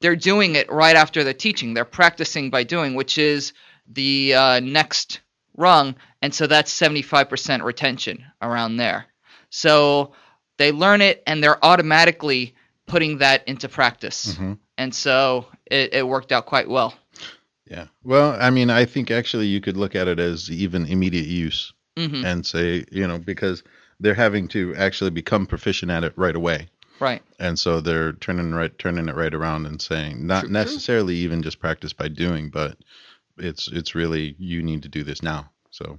they're 0.00 0.16
doing 0.16 0.54
it 0.56 0.70
right 0.70 0.96
after 0.96 1.22
they're 1.22 1.32
teaching. 1.32 1.74
They're 1.74 1.84
practicing 1.84 2.50
by 2.50 2.64
doing, 2.64 2.94
which 2.94 3.18
is 3.18 3.52
the 3.88 4.34
uh, 4.34 4.60
next 4.60 5.20
rung, 5.56 5.94
and 6.22 6.34
so 6.34 6.46
that's 6.46 6.72
seventy 6.72 7.02
five 7.02 7.28
percent 7.28 7.62
retention 7.62 8.24
around 8.42 8.76
there. 8.76 9.06
So 9.50 10.12
they 10.58 10.72
learn 10.72 11.00
it, 11.00 11.22
and 11.26 11.42
they're 11.42 11.62
automatically 11.64 12.54
putting 12.86 13.18
that 13.18 13.46
into 13.48 13.68
practice, 13.68 14.34
Mhm. 14.34 14.58
and 14.78 14.94
so 14.94 15.46
it, 15.66 15.92
it 15.94 16.06
worked 16.06 16.32
out 16.32 16.46
quite 16.46 16.68
well. 16.68 16.94
Yeah. 17.68 17.86
Well, 18.04 18.36
I 18.40 18.50
mean, 18.50 18.70
I 18.70 18.84
think 18.84 19.10
actually 19.10 19.46
you 19.46 19.60
could 19.60 19.76
look 19.76 19.96
at 19.96 20.06
it 20.06 20.20
as 20.20 20.50
even 20.50 20.86
immediate 20.86 21.26
use. 21.26 21.72
hmm 21.98 22.24
and 22.26 22.44
say, 22.46 22.84
you 22.92 23.06
know, 23.08 23.18
because 23.18 23.62
they're 24.00 24.12
having 24.14 24.46
to 24.48 24.74
actually 24.76 25.10
become 25.10 25.46
proficient 25.46 25.90
at 25.90 26.04
it 26.04 26.12
right 26.16 26.36
away. 26.36 26.68
Right. 27.00 27.22
And 27.38 27.58
so 27.58 27.80
they're 27.80 28.12
turning 28.12 28.52
right 28.54 28.76
turning 28.78 29.08
it 29.08 29.14
right 29.16 29.32
around 29.32 29.64
and 29.66 29.80
saying 29.80 30.26
not 30.26 30.40
True, 30.40 30.48
true. 30.48 30.52
necessarily 30.52 31.14
even 31.16 31.42
just 31.42 31.58
practice 31.58 31.94
by 31.94 32.08
doing, 32.08 32.50
but 32.50 32.76
it's 33.38 33.68
it's 33.68 33.94
really 33.94 34.36
you 34.38 34.62
need 34.62 34.82
to 34.82 34.88
do 34.90 35.04
this 35.04 35.22
now. 35.22 35.50
So 35.70 35.98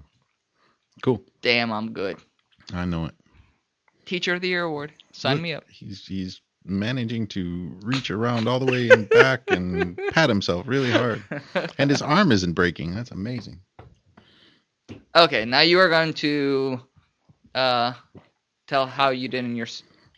cool. 1.01 1.23
Damn, 1.41 1.71
I'm 1.71 1.93
good. 1.93 2.17
I 2.73 2.85
know 2.85 3.05
it. 3.05 3.15
Teacher 4.07 4.33
of 4.33 4.41
the 4.41 4.47
Year 4.47 4.63
award. 4.63 4.93
Sign 5.11 5.33
Look, 5.33 5.43
me 5.43 5.53
up. 5.53 5.63
He's 5.69 6.05
he's 6.07 6.41
managing 6.65 7.27
to 7.27 7.77
reach 7.81 8.09
around 8.09 8.47
all 8.47 8.59
the 8.59 8.71
way 8.71 8.89
and 8.89 9.09
back 9.09 9.41
and 9.49 9.99
pat 10.11 10.29
himself 10.29 10.67
really 10.67 10.91
hard. 10.91 11.23
And 11.77 11.89
his 11.89 12.01
arm 12.01 12.31
isn't 12.31 12.53
breaking. 12.53 12.95
That's 12.95 13.11
amazing. 13.11 13.61
okay, 15.15 15.45
now 15.45 15.61
you 15.61 15.79
are 15.79 15.89
going 15.89 16.13
to 16.15 16.81
uh, 17.53 17.93
tell 18.67 18.85
how 18.85 19.09
you 19.09 19.27
did 19.27 19.45
in 19.45 19.55
your 19.55 19.67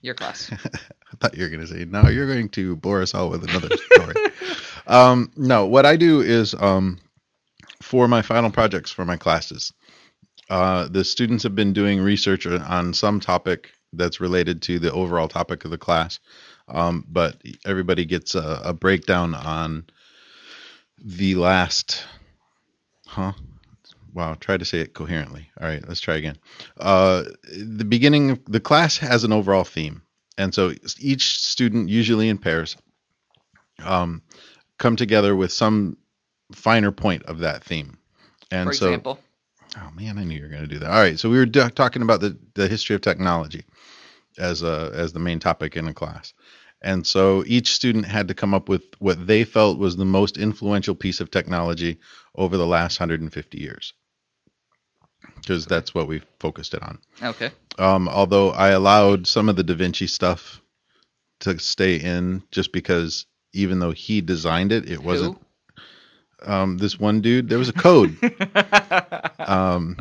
your 0.02 0.14
class. 0.14 0.52
I 1.12 1.16
thought 1.20 1.36
you 1.36 1.44
were 1.44 1.50
going 1.50 1.62
to 1.62 1.68
say, 1.68 1.86
no, 1.86 2.08
you're 2.08 2.28
going 2.28 2.50
to 2.50 2.76
bore 2.76 3.02
us 3.02 3.16
all 3.16 3.30
with 3.30 3.44
another 3.44 3.70
story. 3.76 4.16
um, 4.88 5.32
no, 5.36 5.66
what 5.66 5.86
I 5.86 5.96
do 5.96 6.22
is 6.22 6.54
um, 6.54 7.00
for 7.82 8.08
my 8.08 8.22
final 8.22 8.52
projects 8.52 8.92
for 8.92 9.04
my 9.04 9.18
classes, 9.18 9.74
uh, 10.50 10.88
the 10.88 11.04
students 11.04 11.44
have 11.44 11.56
been 11.56 11.74
doing 11.74 12.00
research 12.00 12.46
on 12.46 12.94
some 12.94 13.20
topic 13.20 13.72
that's 13.94 14.20
related 14.20 14.62
to 14.64 14.80
the 14.80 14.92
overall 14.92 15.28
topic 15.28 15.66
of 15.66 15.72
the 15.72 15.78
class. 15.78 16.20
Um, 16.68 17.06
but 17.08 17.42
everybody 17.66 18.06
gets 18.06 18.36
a, 18.36 18.62
a 18.66 18.74
breakdown 18.74 19.34
on 19.34 19.86
the 21.04 21.36
last, 21.36 22.06
huh? 23.08 23.34
Wow, 24.14 24.36
try 24.40 24.58
to 24.58 24.66
say 24.66 24.80
it 24.80 24.94
coherently. 24.94 25.50
All 25.60 25.68
right, 25.68 25.88
let's 25.88 26.02
try 26.02 26.16
again. 26.16 26.38
Uh, 26.80 27.24
the 27.44 27.86
beginning, 27.86 28.32
of 28.32 28.46
the 28.46 28.60
class 28.60 28.98
has 28.98 29.24
an 29.24 29.32
overall 29.32 29.64
theme, 29.64 30.02
and 30.38 30.54
so 30.54 30.74
each 31.00 31.40
student, 31.40 31.90
usually 31.90 32.30
in 32.30 32.38
pairs, 32.38 32.76
um, 33.84 34.22
come 34.78 34.96
together 34.96 35.36
with 35.36 35.52
some 35.52 35.98
finer 36.54 36.92
point 36.92 37.24
of 37.24 37.40
that 37.40 37.64
theme. 37.64 37.98
And 38.52 38.70
For 38.70 38.74
so, 38.74 38.86
example, 38.88 39.20
oh 39.78 39.92
man, 39.96 40.18
I 40.18 40.24
knew 40.24 40.36
you 40.36 40.44
were 40.44 40.50
going 40.50 40.62
to 40.62 40.68
do 40.68 40.80
that. 40.80 40.92
All 40.92 41.02
right, 41.02 41.20
so 41.20 41.30
we 41.30 41.38
were 41.38 41.46
d- 41.46 41.70
talking 41.76 42.02
about 42.02 42.22
the 42.22 42.38
the 42.54 42.68
history 42.68 42.96
of 42.96 43.02
technology 43.02 43.66
as 44.38 44.64
a 44.64 44.92
as 44.94 45.14
the 45.14 45.20
main 45.20 45.40
topic 45.40 45.76
in 45.76 45.88
a 45.88 45.94
class. 45.94 46.34
And 46.82 47.06
so 47.06 47.44
each 47.46 47.74
student 47.74 48.06
had 48.06 48.30
to 48.30 48.34
come 48.34 48.54
up 48.54 48.70
with 48.70 48.84
what 49.00 49.28
they 49.28 49.44
felt 49.44 49.80
was 49.80 49.98
the 49.98 50.06
most 50.06 50.38
influential 50.38 50.96
piece 50.96 51.20
of 51.20 51.30
technology 51.30 52.00
over 52.36 52.56
the 52.56 52.66
last 52.66 53.00
150 53.00 53.60
years. 53.60 53.94
Because 55.36 55.66
that's 55.66 55.94
what 55.94 56.08
we 56.08 56.22
focused 56.40 56.74
it 56.74 56.82
on. 56.82 57.00
okay. 57.22 57.52
Um, 57.78 58.08
although 58.08 58.52
I 58.52 58.70
allowed 58.70 59.28
some 59.28 59.50
of 59.50 59.58
the 59.58 59.64
Da 59.64 59.74
Vinci 59.74 60.08
stuff 60.08 60.62
to 61.42 61.60
stay 61.60 61.96
in 61.98 62.44
just 62.52 62.72
because 62.72 63.26
even 63.54 63.80
though 63.80 63.92
he 63.92 64.22
designed 64.22 64.72
it, 64.72 64.90
it 64.90 65.04
wasn't 65.04 65.38
um, 66.46 66.78
this 66.78 67.00
one 67.00 67.22
dude. 67.22 67.50
There 67.50 67.58
was 67.60 67.70
a 67.70 67.74
code. 67.74 68.18
um, 69.40 69.98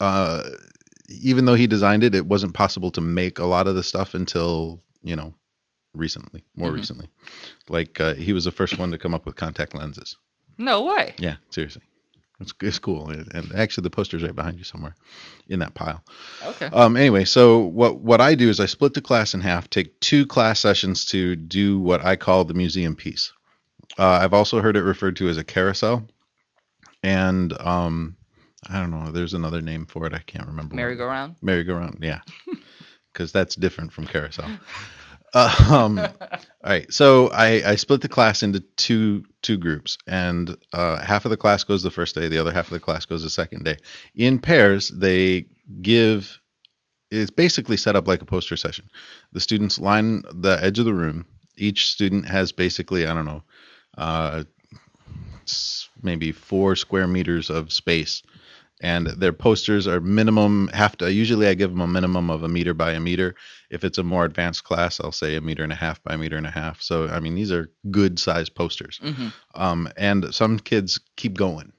uh, 0.00 0.42
even 1.08 1.44
though 1.44 1.54
he 1.54 1.66
designed 1.66 2.04
it, 2.04 2.14
it 2.14 2.26
wasn't 2.26 2.54
possible 2.54 2.90
to 2.92 3.00
make 3.00 3.38
a 3.38 3.44
lot 3.44 3.66
of 3.66 3.74
the 3.74 3.82
stuff 3.82 4.14
until 4.14 4.82
you 5.02 5.16
know 5.16 5.34
recently, 5.94 6.44
more 6.56 6.70
Mhm. 6.70 6.74
recently. 6.76 7.08
Like 7.68 8.00
uh, 8.00 8.14
he 8.14 8.32
was 8.32 8.44
the 8.44 8.52
first 8.52 8.78
one 8.78 8.90
to 8.90 8.98
come 8.98 9.14
up 9.14 9.24
with 9.26 9.36
contact 9.36 9.74
lenses. 9.74 10.16
no 10.58 10.84
way. 10.84 11.14
Yeah, 11.18 11.36
seriously, 11.50 11.82
it's, 12.40 12.52
it's 12.60 12.78
cool. 12.78 13.08
And 13.10 13.32
and 13.34 13.52
actually, 13.54 13.82
the 13.82 13.90
poster's 13.90 14.22
right 14.22 14.34
behind 14.34 14.58
you 14.58 14.64
somewhere 14.64 14.94
in 15.48 15.60
that 15.60 15.74
pile. 15.74 16.02
Okay. 16.44 16.66
Um, 16.66 16.96
anyway, 16.96 17.24
so 17.24 17.58
what 17.60 18.00
what 18.00 18.20
I 18.20 18.34
do 18.34 18.48
is 18.50 18.60
I 18.60 18.66
split 18.66 18.94
the 18.94 19.00
class 19.02 19.32
in 19.34 19.40
half, 19.40 19.70
take 19.70 19.98
two 20.00 20.26
class 20.26 20.60
sessions 20.60 21.04
to 21.06 21.36
do 21.36 21.78
what 21.80 22.04
I 22.04 22.16
call 22.16 22.44
the 22.44 22.54
museum 22.54 22.96
piece. 22.96 23.32
Uh, 23.98 24.18
I've 24.22 24.34
also 24.34 24.60
heard 24.60 24.76
it 24.76 24.82
referred 24.82 25.16
to 25.16 25.28
as 25.28 25.38
a 25.38 25.44
carousel, 25.44 26.06
and 27.02 27.52
um, 27.60 28.16
I 28.68 28.80
don't 28.80 28.90
know. 28.90 29.10
There's 29.10 29.34
another 29.34 29.62
name 29.62 29.86
for 29.86 30.06
it. 30.06 30.14
I 30.14 30.18
can't 30.18 30.46
remember. 30.46 30.74
Merry-go-round. 30.74 31.36
merry-go-round. 31.42 31.98
Yeah, 32.02 32.20
because 33.12 33.32
that's 33.32 33.54
different 33.56 33.92
from 33.92 34.06
carousel. 34.06 34.48
Um, 35.34 35.98
all 36.20 36.38
right, 36.64 36.90
so 36.90 37.28
I, 37.28 37.62
I 37.72 37.76
split 37.76 38.00
the 38.00 38.08
class 38.08 38.42
into 38.42 38.60
two 38.76 39.24
two 39.42 39.58
groups, 39.58 39.98
and 40.06 40.56
uh, 40.72 40.98
half 41.02 41.24
of 41.26 41.30
the 41.30 41.36
class 41.36 41.62
goes 41.64 41.82
the 41.82 41.90
first 41.90 42.14
day, 42.14 42.28
the 42.28 42.38
other 42.38 42.52
half 42.52 42.66
of 42.66 42.72
the 42.72 42.80
class 42.80 43.04
goes 43.04 43.22
the 43.22 43.28
second 43.30 43.64
day. 43.64 43.76
In 44.14 44.38
pairs, 44.38 44.88
they 44.88 45.46
give. 45.82 46.40
It's 47.10 47.30
basically 47.30 47.76
set 47.76 47.96
up 47.96 48.08
like 48.08 48.22
a 48.22 48.26
poster 48.26 48.56
session. 48.56 48.88
The 49.32 49.40
students 49.40 49.78
line 49.78 50.22
the 50.32 50.58
edge 50.62 50.78
of 50.78 50.86
the 50.86 50.94
room. 50.94 51.26
Each 51.56 51.88
student 51.88 52.26
has 52.26 52.52
basically 52.52 53.06
I 53.06 53.12
don't 53.12 53.26
know, 53.26 53.42
uh, 53.96 54.44
maybe 56.02 56.32
four 56.32 56.76
square 56.76 57.06
meters 57.06 57.50
of 57.50 57.72
space. 57.72 58.22
And 58.82 59.06
their 59.06 59.32
posters 59.32 59.86
are 59.88 60.00
minimum 60.00 60.68
have 60.74 60.98
to 60.98 61.10
usually 61.10 61.46
i 61.46 61.54
give 61.54 61.70
them 61.70 61.80
a 61.80 61.86
minimum 61.86 62.28
of 62.28 62.42
a 62.42 62.48
meter 62.48 62.74
by 62.74 62.92
a 62.92 63.00
meter. 63.00 63.34
If 63.70 63.84
it's 63.84 63.96
a 63.96 64.02
more 64.02 64.26
advanced 64.26 64.64
class 64.64 65.00
i'll 65.00 65.12
say 65.12 65.34
a 65.36 65.40
meter 65.40 65.62
and 65.62 65.72
a 65.72 65.76
half 65.76 66.02
by 66.02 66.14
a 66.14 66.18
meter 66.18 66.36
and 66.36 66.46
a 66.46 66.50
half. 66.50 66.82
So 66.82 67.08
i 67.08 67.18
mean 67.20 67.34
these 67.34 67.50
are 67.50 67.70
good 67.90 68.18
sized 68.18 68.54
posters. 68.54 69.00
Hmm 69.02 69.28
um, 69.54 69.88
and 69.96 70.34
some 70.34 70.58
kids 70.58 71.00
keep 71.16 71.34
going. 71.38 71.72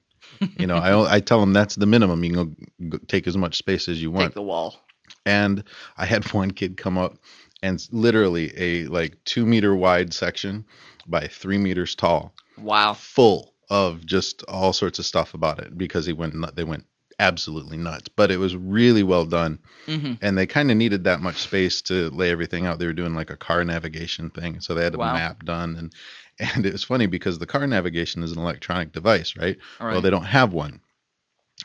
You 0.58 0.66
know 0.66 0.76
I, 0.76 1.16
I 1.16 1.20
tell 1.20 1.38
them 1.40 1.52
that's 1.52 1.76
the 1.76 1.86
minimum. 1.86 2.24
You 2.24 2.32
can 2.32 2.56
go, 2.88 2.98
go 2.98 2.98
take 3.06 3.28
as 3.28 3.36
much 3.36 3.56
space 3.58 3.88
as 3.88 4.02
you 4.02 4.10
want. 4.10 4.28
Take 4.30 4.34
the 4.34 4.42
wall. 4.42 4.80
and 5.24 5.62
I 5.96 6.04
had 6.04 6.32
one 6.34 6.50
kid 6.50 6.76
come 6.76 6.98
up 6.98 7.16
and 7.62 7.86
literally 7.90 8.52
a 8.56 8.84
like 8.86 9.22
two 9.24 9.46
meter 9.46 9.74
wide 9.74 10.12
section 10.14 10.64
by 11.06 11.26
three 11.26 11.58
meters 11.58 11.94
tall, 11.94 12.34
Wow. 12.56 12.94
full 12.94 13.54
of 13.70 14.04
just 14.06 14.42
all 14.44 14.72
sorts 14.72 14.98
of 14.98 15.06
stuff 15.06 15.34
about 15.34 15.58
it 15.58 15.76
because 15.76 16.06
he 16.06 16.12
went 16.12 16.34
they 16.56 16.64
went 16.64 16.86
absolutely 17.18 17.76
nuts. 17.76 18.08
But 18.08 18.30
it 18.30 18.38
was 18.38 18.54
really 18.56 19.02
well 19.02 19.24
done, 19.26 19.58
hmm 19.86 20.14
and 20.20 20.36
they 20.36 20.46
kind 20.46 20.70
of 20.70 20.76
needed 20.76 21.04
that 21.04 21.20
much 21.20 21.36
space 21.38 21.82
to 21.82 22.10
lay 22.10 22.30
everything 22.30 22.66
out. 22.66 22.78
They 22.78 22.86
were 22.86 22.92
doing 22.92 23.14
like 23.14 23.30
a 23.30 23.36
car 23.36 23.64
navigation 23.64 24.30
thing, 24.30 24.60
so 24.60 24.74
they 24.74 24.84
had 24.84 24.94
a 24.94 24.98
Wow. 24.98 25.14
map 25.14 25.44
done 25.44 25.76
and. 25.76 25.92
And 26.40 26.64
it 26.64 26.70
was 26.72 26.84
funny 26.84 27.06
because 27.06 27.40
the 27.40 27.46
car 27.46 27.66
navigation 27.66 28.22
is 28.22 28.30
an 28.30 28.38
electronic 28.38 28.92
device, 28.92 29.34
right? 29.36 29.56
All 29.80 29.88
Well, 29.88 30.00
they 30.00 30.08
don't 30.10 30.22
have 30.22 30.52
one. 30.52 30.80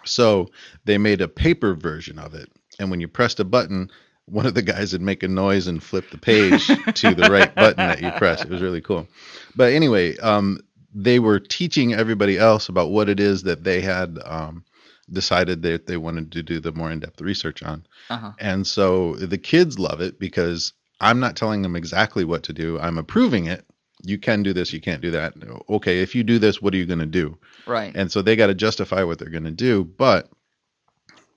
So 0.05 0.49
they 0.85 0.97
made 0.97 1.21
a 1.21 1.27
paper 1.27 1.75
version 1.75 2.17
of 2.19 2.33
it. 2.33 2.51
And 2.79 2.89
when 2.89 2.99
you 2.99 3.07
pressed 3.07 3.39
a 3.39 3.43
button, 3.43 3.91
one 4.25 4.45
of 4.45 4.53
the 4.53 4.61
guys 4.61 4.93
would 4.93 5.01
make 5.01 5.23
a 5.23 5.27
noise 5.27 5.67
and 5.67 5.83
flip 5.83 6.09
the 6.09 6.17
page 6.17 6.67
to 6.67 7.13
the 7.13 7.29
right 7.29 7.53
button 7.55 7.77
that 7.77 8.01
you 8.01 8.11
press. 8.11 8.41
It 8.41 8.49
was 8.49 8.61
really 8.61 8.81
cool. 8.81 9.07
But 9.55 9.73
anyway, 9.73 10.17
um, 10.17 10.59
they 10.93 11.19
were 11.19 11.39
teaching 11.39 11.93
everybody 11.93 12.37
else 12.37 12.69
about 12.69 12.91
what 12.91 13.09
it 13.09 13.19
is 13.19 13.43
that 13.43 13.63
they 13.63 13.81
had 13.81 14.19
um, 14.23 14.63
decided 15.11 15.61
that 15.63 15.87
they 15.87 15.97
wanted 15.97 16.31
to 16.31 16.43
do 16.43 16.59
the 16.59 16.71
more 16.71 16.91
in 16.91 16.99
depth 16.99 17.21
research 17.21 17.63
on. 17.63 17.85
uh-huh. 18.09 18.31
And 18.39 18.65
so 18.65 19.15
the 19.15 19.37
kids 19.37 19.77
love 19.77 20.01
it 20.01 20.19
because 20.19 20.73
I'm 21.01 21.19
not 21.19 21.35
telling 21.35 21.61
them 21.61 21.75
exactly 21.75 22.23
what 22.23 22.43
to 22.43 22.53
do, 22.53 22.79
I'm 22.79 22.97
approving 22.97 23.47
it. 23.47 23.65
You 24.05 24.17
can 24.17 24.43
do 24.43 24.53
this, 24.53 24.73
you 24.73 24.81
can't 24.81 25.01
do 25.01 25.11
that. 25.11 25.33
Okay, 25.69 26.01
if 26.01 26.13
you 26.13 26.23
do 26.23 26.37
this, 26.37 26.61
what 26.61 26.73
are 26.73 26.77
you 26.77 26.85
going 26.85 26.99
to 26.99 27.05
do? 27.05 27.37
Right. 27.65 27.95
and 27.95 28.11
so 28.11 28.21
they 28.21 28.35
got 28.35 28.47
to 28.47 28.53
justify 28.53 29.03
what 29.03 29.19
they're 29.19 29.29
going 29.29 29.45
to 29.45 29.51
do 29.51 29.85
but 29.85 30.29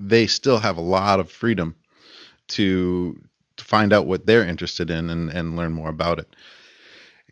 they 0.01 0.27
still 0.27 0.59
have 0.59 0.77
a 0.77 0.83
lot 0.83 1.21
of 1.21 1.31
freedom 1.31 1.77
to, 2.49 3.21
to 3.57 3.65
find 3.65 3.93
out 3.93 4.07
what 4.07 4.27
they're 4.27 4.47
interested 4.47 4.91
in 4.91 5.11
and, 5.11 5.31
and 5.31 5.57
learn 5.57 5.73
more 5.73 5.89
about 5.89 6.19
it. 6.19 6.29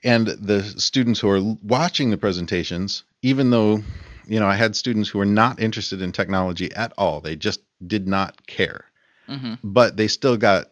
And 0.02 0.26
the 0.26 0.62
students 0.62 1.20
who 1.20 1.30
are 1.30 1.56
watching 1.62 2.10
the 2.10 2.18
presentations 2.18 3.04
even 3.22 3.48
though 3.48 3.82
you 4.26 4.38
know 4.38 4.46
i 4.46 4.54
had 4.54 4.76
students 4.76 5.08
who 5.08 5.18
were 5.18 5.24
not 5.24 5.60
interested 5.60 6.02
in 6.02 6.12
technology 6.12 6.70
at 6.74 6.92
all 6.98 7.20
they 7.20 7.36
just 7.36 7.60
did 7.86 8.06
not 8.06 8.46
care. 8.46 8.84
Hmm 9.26 9.54
but 9.62 9.96
they 9.96 10.08
still 10.08 10.36
got 10.36 10.66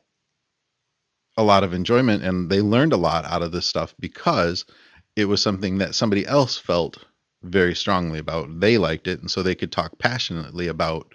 a 1.36 1.42
lot 1.42 1.64
of 1.64 1.72
enjoyment 1.72 2.22
and 2.22 2.50
they 2.50 2.60
learned 2.60 2.92
a 2.92 2.98
lot 2.98 3.24
out 3.24 3.42
of 3.42 3.52
this 3.52 3.66
stuff 3.66 3.94
because 3.98 4.64
it 5.16 5.24
was 5.24 5.42
something 5.42 5.78
that 5.78 5.94
somebody 5.94 6.26
else 6.26 6.58
felt 6.58 6.98
very 7.42 7.74
strongly 7.74 8.18
about. 8.18 8.60
They 8.60 8.78
liked 8.78 9.06
it, 9.08 9.20
and 9.20 9.30
so 9.30 9.42
they 9.42 9.54
could 9.54 9.72
talk 9.72 9.98
passionately 9.98 10.68
about 10.68 11.12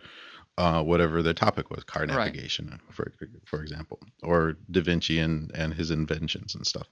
uh, 0.57 0.81
whatever 0.83 1.21
their 1.21 1.33
topic 1.33 1.69
was, 1.69 1.83
car 1.83 2.05
Right. 2.05 2.17
navigation, 2.33 2.79
for 2.91 3.13
for 3.45 3.61
example, 3.61 3.99
or 4.23 4.57
Da 4.71 4.81
Vinci 4.81 5.19
and 5.19 5.51
and 5.53 5.73
his 5.73 5.91
inventions 5.91 6.55
and 6.55 6.65
stuff, 6.65 6.87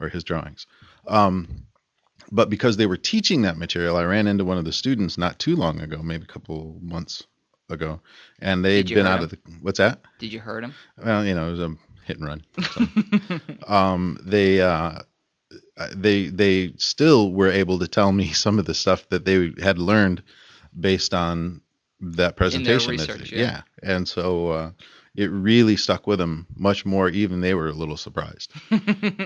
or 0.00 0.08
his 0.08 0.24
drawings. 0.24 0.66
Um, 1.06 1.66
but 2.30 2.50
because 2.50 2.76
they 2.76 2.86
were 2.86 2.96
teaching 2.96 3.42
that 3.42 3.56
material, 3.56 3.96
I 3.96 4.04
ran 4.04 4.26
into 4.26 4.44
one 4.44 4.58
of 4.58 4.64
the 4.64 4.72
students 4.72 5.16
not 5.18 5.38
too 5.38 5.56
long 5.56 5.80
ago, 5.80 6.02
maybe 6.02 6.24
a 6.24 6.32
couple 6.32 6.78
months 6.82 7.24
ago, 7.70 8.00
and 8.40 8.64
you 8.64 8.84
been 8.84 9.06
out 9.06 9.22
of 9.22 9.30
the 9.30 9.38
what's 9.62 9.78
that? 9.78 10.00
Did 10.18 10.32
you 10.32 10.40
hurt 10.40 10.64
him? 10.64 10.74
Well, 11.02 11.24
you 11.24 11.34
know, 11.34 11.48
it 11.48 11.50
was 11.52 11.60
a 11.60 11.74
hit 12.04 12.18
and 12.18 12.26
run. 12.26 12.42
So, 12.72 12.86
um, 13.72 14.18
they 14.22 14.60
uh, 14.60 15.00
they 15.94 16.28
they 16.28 16.72
still 16.76 17.32
were 17.32 17.50
able 17.50 17.78
to 17.78 17.88
tell 17.88 18.12
me 18.12 18.32
some 18.32 18.58
of 18.58 18.64
the 18.64 18.74
stuff 18.74 19.08
that 19.10 19.24
they 19.24 19.52
had 19.62 19.78
learned 19.78 20.22
based 20.78 21.14
on 21.14 21.60
that 22.00 22.36
presentation. 22.36 22.92
research, 22.92 23.32
yeah. 23.32 23.62
and 23.82 24.06
so 24.06 24.50
uh, 24.50 24.70
it 25.16 25.30
really 25.30 25.76
stuck 25.76 26.06
with 26.06 26.18
them 26.18 26.46
much 26.56 26.86
more. 26.86 27.08
Even 27.08 27.40
they 27.40 27.54
were 27.54 27.68
a 27.68 27.72
little 27.72 27.96
surprised. 27.96 28.52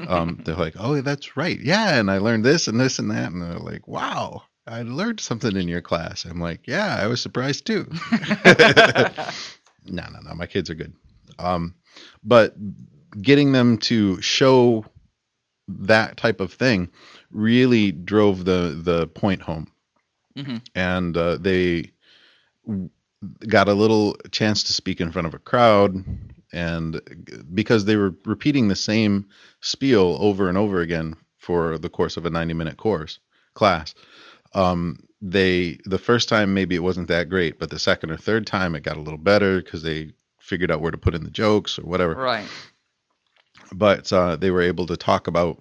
Um, 0.08 0.40
they're 0.44 0.56
like, 0.56 0.74
"Oh, 0.78 1.00
that's 1.00 1.37
right, 1.37 1.58
yeah," 1.61 1.98
and 1.98 2.11
I 2.11 2.18
learned 2.18 2.44
this 2.44 2.68
and 2.68 2.78
this 2.78 2.98
and 2.98 3.11
that, 3.11 3.32
and 3.32 3.40
they're 3.42 3.58
like, 3.58 3.88
"Wow." 3.88 4.42
I 4.66 4.82
learned 4.82 5.18
something 5.18 5.56
in 5.56 5.66
your 5.66 5.80
class. 5.80 6.24
I'm 6.24 6.40
like, 6.40 6.68
yeah, 6.68 6.96
I 7.00 7.08
was 7.08 7.20
surprised 7.20 7.66
too. 7.66 7.85
no, 8.44 10.04
no, 10.08 10.20
no. 10.22 10.35
My 10.37 10.46
kids 10.46 10.70
are 10.70 10.74
good. 10.76 10.94
Um, 11.38 11.74
but 12.22 12.54
getting 13.20 13.52
them 13.52 13.78
to 13.78 14.20
show 14.22 14.85
that 15.68 16.16
type 16.16 16.40
of 16.40 16.52
thing 16.52 16.90
really 17.30 17.92
drove 17.92 18.44
the 18.44 18.80
the 18.82 19.06
point 19.08 19.42
home, 19.42 19.68
hmm 20.37 20.58
and 20.74 21.16
uh, 21.16 21.37
they 21.38 21.92
got 23.48 23.68
a 23.68 23.75
little 23.75 24.16
chance 24.31 24.64
to 24.64 24.72
speak 24.72 25.01
in 25.01 25.12
front 25.12 25.27
of 25.27 25.35
a 25.35 25.38
crowd, 25.38 26.05
and 26.53 27.01
because 27.53 27.85
they 27.85 27.96
were 27.96 28.14
repeating 28.25 28.68
the 28.68 28.77
same 28.77 29.27
spiel 29.61 30.16
over 30.20 30.48
and 30.48 30.59
over 30.59 30.81
again 30.81 31.16
for 31.38 31.79
the 31.79 31.88
course 31.88 32.16
of 32.16 32.27
a 32.27 32.31
90 32.31 32.55
minute 32.55 32.77
course 32.77 33.18
class 33.55 33.94
um, 34.55 34.98
they 35.20 35.79
the 35.85 35.98
first 35.98 36.29
time 36.29 36.53
maybe 36.55 36.75
it 36.75 36.83
wasn't 36.83 37.09
that 37.09 37.29
great, 37.29 37.59
but 37.59 37.70
the 37.70 37.79
second 37.79 38.11
or 38.11 38.16
third 38.16 38.46
time 38.46 38.75
it 38.75 38.83
got 38.83 38.96
a 38.96 39.01
little 39.01 39.18
better 39.18 39.62
because 39.62 39.83
they 39.83 40.12
figured 40.40 40.70
out 40.70 40.81
where 40.81 40.90
to 40.90 40.98
put 40.98 41.14
in 41.14 41.25
the 41.25 41.31
jokes 41.31 41.79
or 41.79 41.83
whatever. 41.83 42.14
Right. 42.14 42.46
But 43.72 44.12
uh, 44.12 44.37
they 44.37 44.51
were 44.51 44.62
able 44.62 44.87
to 44.87 44.96
talk 44.96 45.29
about 45.29 45.61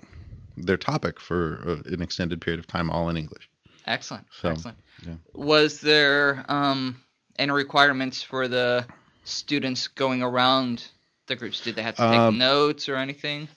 their 0.58 0.78
topic 0.78 1.20
for 1.20 1.62
uh, 1.66 1.94
an 1.94 2.02
extended 2.02 2.42
period 2.42 2.60
of 2.60 2.68
time, 2.68 2.90
all 2.90 3.08
in 3.10 3.18
English. 3.18 3.50
Excellent. 3.86 4.26
So, 4.42 4.50
Excellent. 4.50 4.78
yeah. 5.06 5.16
Was 5.34 5.82
there 5.82 6.46
um, 6.48 7.02
any 7.38 7.52
requirements 7.52 8.22
for 8.22 8.48
the 8.48 8.86
students 9.24 9.88
going 9.88 10.22
around 10.22 10.88
the 11.28 11.36
groups? 11.36 11.62
Did 11.62 11.76
they 11.76 11.82
have 11.84 11.96
to 11.96 12.02
take 12.02 12.20
Um, 12.20 12.38
notes 12.38 12.90
or 12.90 12.96
anything? 12.96 13.48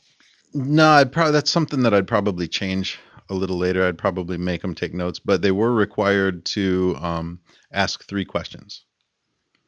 No, 0.52 0.88
I'd 0.88 1.12
probably 1.12 1.32
that's 1.32 1.50
something 1.50 1.82
that 1.82 1.92
I'd 1.92 2.06
probably 2.06 2.48
change 2.48 2.98
a 3.28 3.34
little 3.34 3.58
later. 3.58 3.86
I'd 3.86 3.98
probably 3.98 4.36
make 4.36 4.62
them 4.62 4.74
take 4.74 4.94
notes, 4.94 5.18
but 5.18 5.42
they 5.42 5.50
were 5.50 5.72
required 5.72 6.44
to 6.46 6.96
um, 7.00 7.40
ask 7.72 8.04
three 8.04 8.24
questions. 8.24 8.84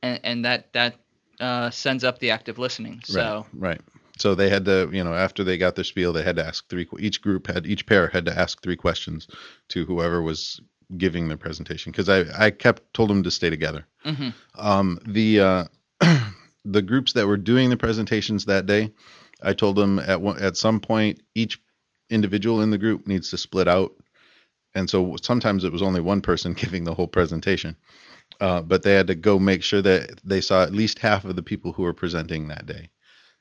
And, 0.02 0.20
and 0.22 0.44
that 0.44 0.72
that 0.74 0.94
uh, 1.40 1.70
sends 1.70 2.04
up 2.04 2.18
the 2.18 2.30
active 2.30 2.58
listening. 2.58 3.00
So 3.04 3.46
Right, 3.52 3.68
right. 3.70 3.80
So 4.18 4.34
they 4.34 4.48
had 4.48 4.64
to, 4.64 4.88
you 4.92 5.04
know, 5.04 5.14
after 5.14 5.44
they 5.44 5.58
got 5.58 5.74
their 5.74 5.84
spiel, 5.84 6.12
they 6.12 6.22
had 6.22 6.36
to 6.36 6.46
ask 6.46 6.68
three. 6.68 6.86
Each 6.98 7.20
group 7.20 7.46
had, 7.46 7.66
each 7.66 7.86
pair 7.86 8.08
had 8.08 8.24
to 8.26 8.38
ask 8.38 8.62
three 8.62 8.76
questions 8.76 9.28
to 9.68 9.84
whoever 9.84 10.22
was 10.22 10.60
giving 10.96 11.28
the 11.28 11.36
presentation. 11.36 11.92
Because 11.92 12.08
I, 12.08 12.24
I 12.46 12.50
kept 12.50 12.94
told 12.94 13.10
them 13.10 13.22
to 13.24 13.30
stay 13.30 13.50
together. 13.50 13.86
mhm. 14.04 14.32
Um, 14.54 14.98
the 15.06 15.40
uh, 15.40 15.64
the 16.64 16.82
groups 16.82 17.12
that 17.14 17.26
were 17.26 17.36
doing 17.36 17.70
the 17.70 17.76
presentations 17.76 18.46
that 18.46 18.66
day, 18.66 18.92
I 19.42 19.52
told 19.52 19.76
them 19.76 19.98
at 19.98 20.20
one, 20.20 20.42
at 20.42 20.56
some 20.56 20.80
point 20.80 21.20
each 21.34 21.60
individual 22.08 22.62
in 22.62 22.70
the 22.70 22.78
group 22.78 23.06
needs 23.06 23.30
to 23.30 23.38
split 23.38 23.68
out, 23.68 23.92
and 24.74 24.88
so 24.88 25.16
sometimes 25.22 25.64
it 25.64 25.72
was 25.72 25.82
only 25.82 26.00
one 26.00 26.20
person 26.22 26.52
giving 26.56 26.84
the 26.84 26.94
whole 26.94 27.08
presentation. 27.08 27.76
Uh, 28.40 28.60
but 28.60 28.82
they 28.82 28.92
had 28.92 29.06
to 29.06 29.14
go 29.14 29.38
make 29.38 29.62
sure 29.62 29.80
that 29.82 30.20
they 30.24 30.40
saw 30.40 30.62
at 30.62 30.72
least 30.72 30.98
half 30.98 31.24
of 31.24 31.36
the 31.36 31.42
people 31.42 31.72
who 31.72 31.82
were 31.82 31.94
presenting 31.94 32.48
that 32.48 32.66
day. 32.66 32.88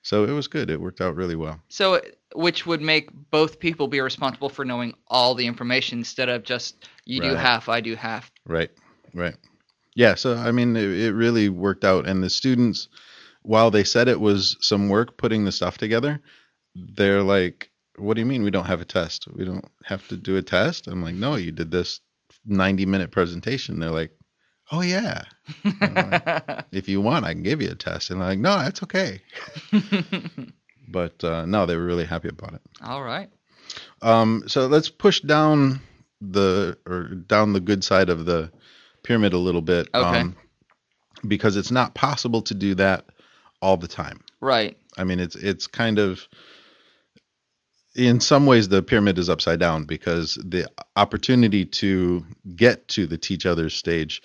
So 0.05 0.23
it 0.23 0.31
was 0.31 0.47
good. 0.47 0.69
It 0.69 0.79
worked 0.79 1.01
out 1.01 1.15
really 1.15 1.35
well. 1.35 1.59
so 1.67 1.99
which 2.35 2.67
would 2.67 2.81
make 2.81 3.09
both 3.31 3.59
people 3.59 3.87
be 3.87 3.99
responsible 4.01 4.49
for 4.49 4.63
knowing 4.63 4.93
all 5.07 5.33
the 5.33 5.47
information 5.47 5.97
instead 5.97 6.29
of 6.29 6.43
just 6.43 6.87
you 7.05 7.21
do 7.21 7.33
half, 7.33 7.69
I 7.69 7.81
do 7.81 7.95
half. 7.95 8.31
Right, 8.45 8.69
right. 9.15 9.35
Yeah, 9.95 10.13
so 10.13 10.35
I 10.35 10.51
mean, 10.51 10.75
it, 10.75 10.83
it 10.83 11.13
really 11.13 11.49
worked 11.49 11.83
out. 11.83 12.07
And 12.07 12.21
the 12.21 12.29
students, 12.29 12.87
while 13.41 13.71
they 13.71 13.83
said 13.83 14.07
it 14.07 14.19
was 14.19 14.57
some 14.59 14.89
work 14.89 15.17
putting 15.17 15.43
the 15.43 15.51
stuff 15.51 15.79
together, 15.79 16.21
they're 16.75 17.23
like, 17.23 17.71
"What 17.97 18.13
do 18.13 18.19
you 18.19 18.27
mean 18.27 18.43
we 18.43 18.51
don't 18.51 18.67
have 18.67 18.81
a 18.81 18.85
test? 18.85 19.27
We 19.33 19.43
don't 19.43 19.65
have 19.85 20.07
to 20.09 20.17
do 20.17 20.37
a 20.37 20.43
test?" 20.43 20.85
I'm 20.85 21.01
like, 21.01 21.15
"No, 21.15 21.33
you 21.33 21.51
did 21.51 21.71
this 21.71 21.99
90 22.45 22.85
minute 22.85 23.09
presentation." 23.09 23.79
They're 23.79 23.89
like, 23.89 24.11
"Oh 24.71 24.82
yeah, 24.82 25.23
if 26.71 26.88
you 26.89 27.01
want, 27.01 27.25
I 27.25 27.34
can 27.34 27.43
give 27.43 27.62
you 27.62 27.71
a 27.71 27.75
test." 27.75 28.10
And 28.10 28.21
I'm 28.21 28.28
like, 28.30 28.39
"No, 28.39 28.58
that's 28.58 28.84
okay." 28.84 29.21
But 30.88 31.23
uh, 31.23 31.45
no, 31.45 31.65
they 31.65 31.75
were 31.75 31.86
really 31.86 32.06
happy 32.06 32.30
about 32.30 32.54
it. 32.54 32.62
all 32.84 33.04
right. 33.04 33.30
Um, 34.01 34.43
so 34.47 34.67
let's 34.67 34.89
push 34.89 35.19
down 35.21 35.82
the 36.21 36.78
or 36.86 37.06
down 37.06 37.54
the 37.54 37.60
good 37.60 37.84
side 37.84 38.10
of 38.10 38.25
the 38.25 38.51
pyramid 39.04 39.34
a 39.34 39.38
little 39.38 39.62
bit. 39.62 39.89
Okay. 39.93 40.19
Um, 40.21 40.36
because 41.28 41.58
it's 41.58 41.71
not 41.71 41.95
possible 41.95 42.41
to 42.43 42.54
do 42.54 42.75
that 42.75 43.06
all 43.62 43.78
the 43.78 43.88
time. 43.88 44.21
Right. 44.41 44.78
I 44.97 45.04
mean, 45.04 45.19
it's 45.19 45.36
it's 45.36 45.65
kind 45.67 45.97
of 45.97 46.28
in 47.95 48.19
some 48.19 48.45
ways 48.45 48.69
the 48.69 48.84
pyramid 48.84 49.17
is 49.17 49.30
upside 49.30 49.60
down 49.60 49.86
because 49.86 50.36
the 50.36 50.69
opportunity 50.95 51.65
to 51.65 52.25
get 52.56 52.88
to 52.89 53.08
the 53.08 53.17
teach 53.17 53.45
others 53.45 53.73
stage 53.73 54.21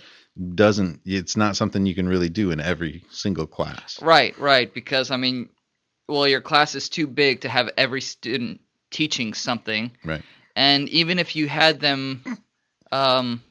doesn't 0.54 1.00
it's 1.04 1.36
not 1.36 1.56
something 1.56 1.84
you 1.86 1.94
can 1.94 2.08
really 2.08 2.28
do 2.28 2.50
in 2.50 2.60
every 2.60 3.04
single 3.10 3.46
class. 3.46 4.00
Right, 4.00 4.38
right. 4.38 4.72
Because 4.72 5.10
I 5.10 5.16
mean, 5.16 5.48
well, 6.08 6.26
your 6.26 6.40
class 6.40 6.74
is 6.74 6.88
too 6.88 7.06
big 7.06 7.40
to 7.42 7.48
have 7.48 7.70
every 7.76 8.00
student 8.00 8.60
teaching 8.90 9.34
something, 9.34 9.92
Right. 10.04 10.22
and 10.56 10.88
even 10.88 11.18
if 11.18 11.36
you 11.36 11.48
had 11.48 11.78
them, 11.80 12.24
um, 12.90 13.42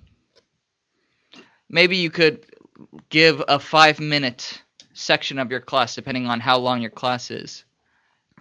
maybe 1.69 1.97
you 1.97 2.09
could 2.09 2.45
give 3.09 3.41
a 3.47 3.59
five-minute 3.59 4.61
section 4.93 5.39
of 5.39 5.51
your 5.51 5.61
class, 5.61 5.95
depending 5.95 6.27
on 6.27 6.41
how 6.41 6.57
long 6.57 6.81
your 6.81 6.91
class 6.91 7.31
is, 7.31 7.63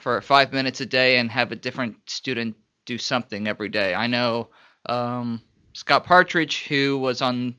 for 0.00 0.20
five 0.20 0.52
minutes 0.52 0.80
a 0.80 0.86
day, 0.86 1.18
and 1.18 1.30
have 1.30 1.52
a 1.52 1.56
different 1.56 1.96
student 2.06 2.56
do 2.86 2.98
something 2.98 3.46
every 3.46 3.68
day. 3.68 3.94
I 3.94 4.08
know 4.08 4.48
um, 4.86 5.40
Scott 5.74 6.04
Partridge, 6.04 6.66
who 6.66 6.98
was 6.98 7.22
on 7.22 7.54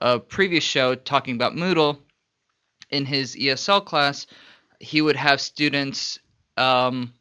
a 0.00 0.18
previous 0.18 0.64
show 0.64 0.94
talking 0.94 1.34
about 1.34 1.54
Moodle, 1.54 1.98
in 2.90 3.04
his 3.04 3.36
ESL 3.36 3.84
class, 3.84 4.26
he 4.78 5.00
would 5.00 5.16
have 5.16 5.40
students. 5.40 6.18
Um, 6.56 7.14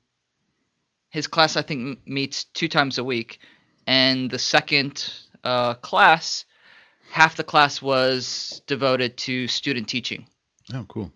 his 1.10 1.28
class, 1.28 1.56
I 1.58 1.62
think, 1.62 2.00
meets 2.08 2.46
two 2.46 2.68
times 2.68 2.98
a 2.98 3.04
week, 3.04 3.40
and 3.88 4.30
the 4.30 4.40
second 4.40 5.12
uh, 5.44 5.76
class, 5.76 6.46
half 7.12 7.36
the 7.36 7.44
class 7.44 7.82
was 7.82 8.62
devoted 8.68 9.18
to 9.18 9.48
student 9.48 9.88
teaching. 9.88 10.28
Oh, 10.74 10.86
cool. 10.88 11.12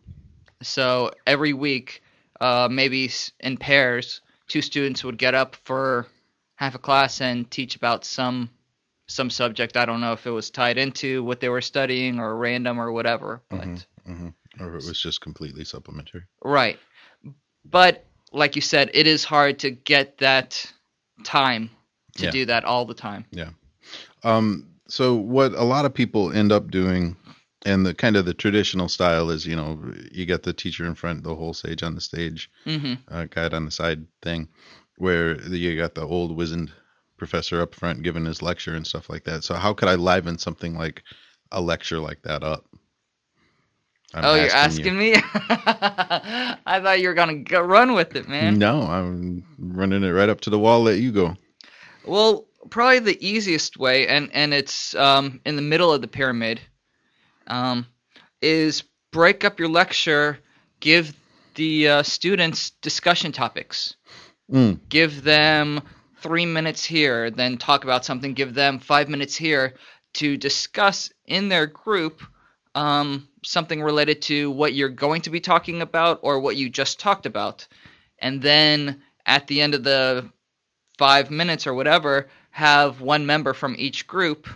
So 0.62 1.12
every 1.28 1.54
week, 1.54 2.02
uh, 2.40 2.68
maybe 2.72 3.12
in 3.40 3.58
pairs, 3.58 4.22
two 4.48 4.62
students 4.62 5.04
would 5.04 5.18
get 5.18 5.36
up 5.36 5.56
for 5.64 6.08
half 6.56 6.76
a 6.76 6.80
class 6.80 7.22
and 7.22 7.50
teach 7.50 7.76
about 7.76 8.06
some 8.06 8.50
some 9.08 9.30
subject. 9.30 9.78
I 9.78 9.86
don't 9.86 10.02
know 10.02 10.14
if 10.14 10.26
it 10.26 10.32
was 10.32 10.50
tied 10.50 10.78
into 10.78 11.24
what 11.24 11.40
they 11.40 11.50
were 11.50 11.62
studying 11.62 12.20
or 12.20 12.36
random 12.38 12.80
or 12.80 12.92
whatever. 12.92 13.42
But 13.50 13.62
Mhm. 13.62 13.86
hmm 14.06 14.28
Or 14.60 14.76
if 14.76 14.84
it 14.84 14.88
was 14.88 15.02
just 15.02 15.22
completely 15.22 15.64
supplementary. 15.64 16.24
right, 16.44 16.80
but 17.66 18.06
like 18.32 18.56
you 18.56 18.62
said, 18.62 18.90
it 18.94 19.08
is 19.08 19.24
hard 19.24 19.60
to 19.60 19.72
get 19.72 20.18
that 20.20 20.72
time 21.24 21.70
to 22.16 22.26
Yeah. 22.26 22.32
do 22.32 22.46
that 22.46 22.64
all 22.66 22.86
the 22.86 22.94
time. 22.94 23.26
Yeah. 23.32 23.52
Um, 24.24 24.68
so 24.88 25.16
what 25.16 25.54
a 25.54 25.64
lot 25.64 25.86
of 25.86 25.94
people 25.94 26.32
end 26.32 26.52
up 26.52 26.72
doing, 26.72 27.16
and 27.66 27.86
the 27.86 27.94
kind 27.94 28.16
of 28.16 28.26
the 28.26 28.34
traditional 28.34 28.90
style 28.90 29.30
is, 29.30 29.46
you 29.46 29.56
know, 29.56 29.80
you 30.12 30.26
get 30.26 30.44
the 30.44 30.54
teacher 30.54 30.86
in 30.86 30.96
front, 30.96 31.24
the 31.24 31.36
whole 31.36 31.54
sage 31.54 31.84
on 31.84 31.96
the 31.96 32.02
stage, 32.02 32.50
hmm 32.66 32.94
uh, 33.08 33.26
guide 33.26 33.54
on 33.54 33.66
the 33.66 33.72
side 33.72 34.06
thing, 34.22 34.48
where 34.98 35.40
you 35.50 35.76
got 35.76 35.96
the 35.96 36.02
old 36.06 36.36
wizened 36.36 36.72
professor 37.24 37.62
up 37.62 37.74
front 37.74 38.04
giving 38.04 38.26
his 38.26 38.42
lecture 38.42 38.76
and 38.76 38.86
stuff 38.86 39.10
like 39.10 39.24
that. 39.24 39.46
So 39.46 39.56
how 39.56 39.74
could 39.74 39.88
I 39.88 39.96
liven 39.96 40.38
something 40.38 40.78
like 40.78 41.04
a 41.54 41.62
lecture 41.62 42.00
like 42.00 42.22
that 42.24 42.44
up? 42.44 42.66
I'm 44.14 44.26
oh, 44.26 44.36
you're 44.36 44.46
you. 44.46 44.52
asking 44.52 44.98
me? 44.98 45.14
I 45.34 46.82
thought 46.84 47.00
you 47.00 47.08
were 47.08 47.14
gonna 47.14 47.38
go 47.40 47.62
run 47.62 47.94
with 47.94 48.18
it, 48.18 48.28
man. 48.28 48.60
No, 48.60 48.82
I'm 48.82 49.46
running 49.58 50.04
it 50.04 50.10
right 50.10 50.28
up 50.28 50.42
to 50.42 50.50
the 50.50 50.60
wall. 50.60 50.84
Let 50.84 51.00
you 51.00 51.14
go. 51.14 51.36
Well, 52.06 52.46
probably 52.70 53.00
the 53.00 53.26
easiest 53.26 53.78
way, 53.78 54.08
and 54.08 54.30
and 54.34 54.54
it's 54.54 54.94
um, 54.96 55.40
in 55.46 55.56
the 55.56 55.62
middle 55.62 55.94
of 55.94 56.02
the 56.02 56.08
pyramid, 56.08 56.60
um, 57.48 57.88
is 58.42 58.84
break 59.12 59.46
up 59.46 59.60
your 59.60 59.70
lecture, 59.70 60.38
give 60.82 61.16
the 61.56 61.88
uh, 61.88 62.04
students 62.04 62.72
discussion 62.82 63.32
topics, 63.32 63.96
Mm, 64.52 64.80
give 64.90 65.24
them 65.24 65.82
three 66.24 66.46
minutes 66.46 66.84
here, 66.84 67.30
then 67.30 67.58
talk 67.58 67.84
about 67.84 68.06
something, 68.06 68.34
give 68.34 68.54
them 68.54 68.80
five 68.80 69.10
minutes 69.10 69.36
here 69.36 69.76
to 70.14 70.38
discuss 70.38 71.12
in 71.26 71.50
their 71.50 71.68
group 71.68 72.22
um, 72.76 73.28
something 73.44 73.84
related 73.84 74.22
to 74.24 74.50
what 74.50 74.74
you're 74.74 74.90
going 74.90 75.22
to 75.22 75.30
be 75.30 75.40
talking 75.40 75.82
about 75.82 76.20
or 76.24 76.40
what 76.40 76.56
you 76.56 76.70
just 76.70 77.00
talked 77.00 77.26
about, 77.26 77.68
and 78.18 78.42
then 78.42 79.04
at 79.26 79.46
the 79.48 79.62
end 79.62 79.76
of 79.76 79.84
the 79.84 80.28
five 80.98 81.30
minutes 81.30 81.68
or 81.68 81.74
whatever, 81.74 82.30
have 82.52 83.02
one 83.02 83.26
member 83.26 83.54
from 83.54 83.76
each 83.78 84.08
group 84.08 84.48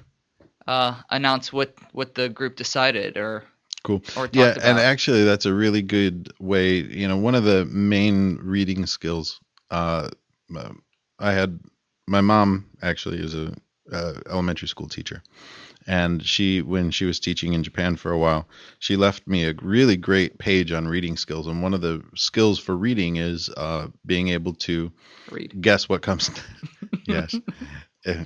uh, 0.67 0.95
announce 1.09 1.51
what 1.53 1.73
what 1.93 2.13
the 2.15 2.29
group 2.29 2.55
decided 2.55 3.17
or 3.17 3.43
cool. 3.83 4.03
or 4.17 4.29
Yeah, 4.33 4.51
about. 4.51 4.63
and 4.63 4.79
actually, 4.79 5.23
that's 5.23 5.45
a 5.45 5.53
really 5.53 5.81
good 5.81 6.31
way. 6.39 6.75
You 6.75 7.07
know, 7.07 7.17
one 7.17 7.35
of 7.35 7.43
the 7.43 7.65
main 7.65 8.37
reading 8.41 8.85
skills. 8.85 9.39
Uh, 9.71 10.09
I 11.19 11.33
had 11.33 11.59
my 12.07 12.21
mom 12.21 12.69
actually 12.81 13.19
is 13.19 13.35
a 13.35 13.53
uh, 13.91 14.13
elementary 14.29 14.67
school 14.67 14.87
teacher, 14.87 15.21
and 15.87 16.23
she, 16.23 16.61
when 16.61 16.91
she 16.91 17.05
was 17.05 17.19
teaching 17.19 17.53
in 17.53 17.63
Japan 17.63 17.95
for 17.95 18.11
a 18.11 18.17
while, 18.17 18.47
she 18.79 18.97
left 18.97 19.25
me 19.27 19.45
a 19.45 19.53
really 19.61 19.95
great 19.95 20.37
page 20.37 20.71
on 20.73 20.87
reading 20.87 21.15
skills. 21.15 21.47
And 21.47 21.63
one 21.63 21.73
of 21.73 21.81
the 21.81 22.03
skills 22.15 22.59
for 22.59 22.75
reading 22.75 23.15
is 23.15 23.49
uh, 23.55 23.87
being 24.05 24.27
able 24.29 24.53
to 24.53 24.91
read. 25.31 25.61
guess 25.61 25.87
what 25.87 26.01
comes. 26.01 26.29
yes. 27.07 27.39
Uh, 28.05 28.25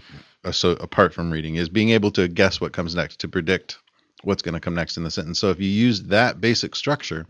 so 0.51 0.71
apart 0.71 1.13
from 1.13 1.31
reading 1.31 1.55
is 1.55 1.69
being 1.69 1.91
able 1.91 2.11
to 2.11 2.27
guess 2.27 2.59
what 2.59 2.73
comes 2.73 2.95
next 2.95 3.19
to 3.19 3.27
predict 3.27 3.77
what's 4.23 4.41
going 4.41 4.53
to 4.53 4.59
come 4.59 4.75
next 4.75 4.97
in 4.97 5.03
the 5.03 5.11
sentence. 5.11 5.39
So 5.39 5.49
if 5.49 5.59
you 5.59 5.69
use 5.69 6.03
that 6.03 6.41
basic 6.41 6.75
structure 6.75 7.25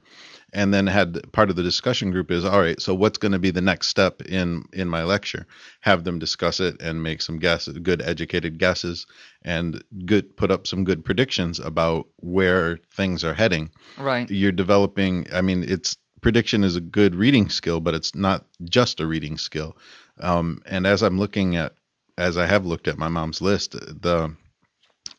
and 0.53 0.73
then 0.73 0.87
had 0.87 1.31
part 1.31 1.49
of 1.49 1.55
the 1.55 1.63
discussion 1.63 2.11
group 2.11 2.29
is 2.31 2.43
all 2.45 2.59
right, 2.59 2.81
so 2.81 2.93
what's 2.93 3.17
going 3.17 3.31
to 3.31 3.39
be 3.39 3.51
the 3.51 3.61
next 3.61 3.87
step 3.87 4.21
in 4.23 4.65
in 4.73 4.87
my 4.89 5.03
lecture? 5.03 5.45
Have 5.81 6.03
them 6.03 6.19
discuss 6.19 6.59
it 6.59 6.81
and 6.81 7.01
make 7.03 7.21
some 7.21 7.39
guesses, 7.39 7.77
good 7.79 8.01
educated 8.01 8.57
guesses 8.59 9.05
and 9.43 9.83
good 10.05 10.35
put 10.37 10.51
up 10.51 10.67
some 10.67 10.83
good 10.83 11.03
predictions 11.05 11.59
about 11.59 12.07
where 12.17 12.77
things 12.95 13.23
are 13.23 13.33
heading 13.33 13.69
Right. 13.97 14.29
you're 14.29 14.51
developing 14.51 15.27
i 15.33 15.41
mean 15.41 15.63
it's 15.67 15.97
prediction 16.21 16.63
is 16.63 16.75
a 16.75 16.81
good 16.81 17.15
reading 17.15 17.49
skill 17.49 17.79
but 17.79 17.95
it's 17.95 18.13
not 18.13 18.45
just 18.63 18.99
a 18.99 19.07
reading 19.07 19.37
skill 19.39 19.75
um, 20.19 20.61
and 20.67 20.85
as 20.85 21.01
i'm 21.01 21.17
looking 21.17 21.55
at 21.55 21.73
as 22.17 22.37
i 22.37 22.45
have 22.45 22.65
looked 22.65 22.87
at 22.87 22.99
my 22.99 23.07
mom's 23.07 23.41
list 23.41 23.71
the 23.71 24.31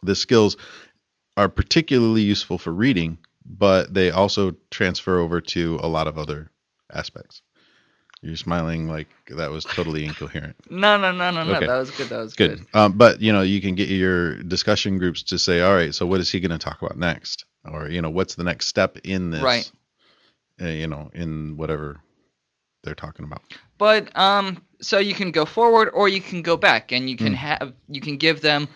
the 0.05 0.15
skills 0.15 0.57
are 1.37 1.49
particularly 1.49 2.23
useful 2.23 2.59
for 2.59 2.73
reading 2.73 3.19
but 3.45 3.93
they 3.93 4.11
also 4.11 4.55
transfer 4.71 5.19
over 5.19 5.41
to 5.41 5.79
a 5.83 5.89
lot 5.89 6.07
of 6.07 6.19
other 6.19 6.51
aspects 6.93 7.43
you're 8.23 8.37
smiling 8.37 8.89
like 8.89 9.09
that 9.37 9.51
was 9.51 9.65
totally 9.65 10.05
incoherent 10.09 10.57
No, 10.71 10.97
no, 10.97 11.13
no, 11.13 11.31
no, 11.31 11.45
no. 11.45 11.53
Okay. 11.57 11.67
That 11.67 11.79
was 11.79 11.91
good. 11.91 12.09
That 12.09 12.19
was 12.19 12.35
good 12.35 12.59
good. 12.59 12.67
um, 12.75 12.93
but 12.93 13.21
you 13.21 13.33
know 13.33 13.43
you 13.43 13.61
can 13.61 13.75
get 13.75 13.89
your 13.89 14.37
discussion 14.43 14.99
groups 14.99 15.23
to 15.25 15.39
say 15.39 15.61
all 15.61 15.75
right 15.75 15.95
so 15.95 16.07
what 16.07 16.21
is 16.21 16.31
he 16.31 16.41
going 16.41 16.51
to 16.51 16.59
talk 16.59 16.81
about 16.83 16.97
next 16.99 17.45
or 17.65 17.89
you 17.89 18.01
know 18.03 18.11
what's 18.11 18.35
the 18.35 18.45
next 18.45 18.67
step 18.69 18.99
in 19.05 19.31
this 19.31 19.43
Right. 19.43 19.71
uh, 20.61 20.67
you 20.67 20.87
know 20.87 21.11
in 21.15 21.57
whatever 21.57 22.01
they're 22.85 22.95
talking 22.95 23.25
about 23.25 23.43
But 23.79 24.17
um, 24.17 24.63
so 24.81 24.99
you 24.99 25.15
can 25.15 25.31
go 25.31 25.45
forward 25.45 25.89
or 25.93 26.09
you 26.09 26.21
can 26.21 26.43
go 26.43 26.57
back, 26.57 26.93
and 26.93 27.09
you 27.11 27.17
can 27.17 27.33
Mm. 27.33 27.37
have 27.37 27.73
you 27.89 28.01
can 28.01 28.17
give 28.17 28.41
them 28.41 28.69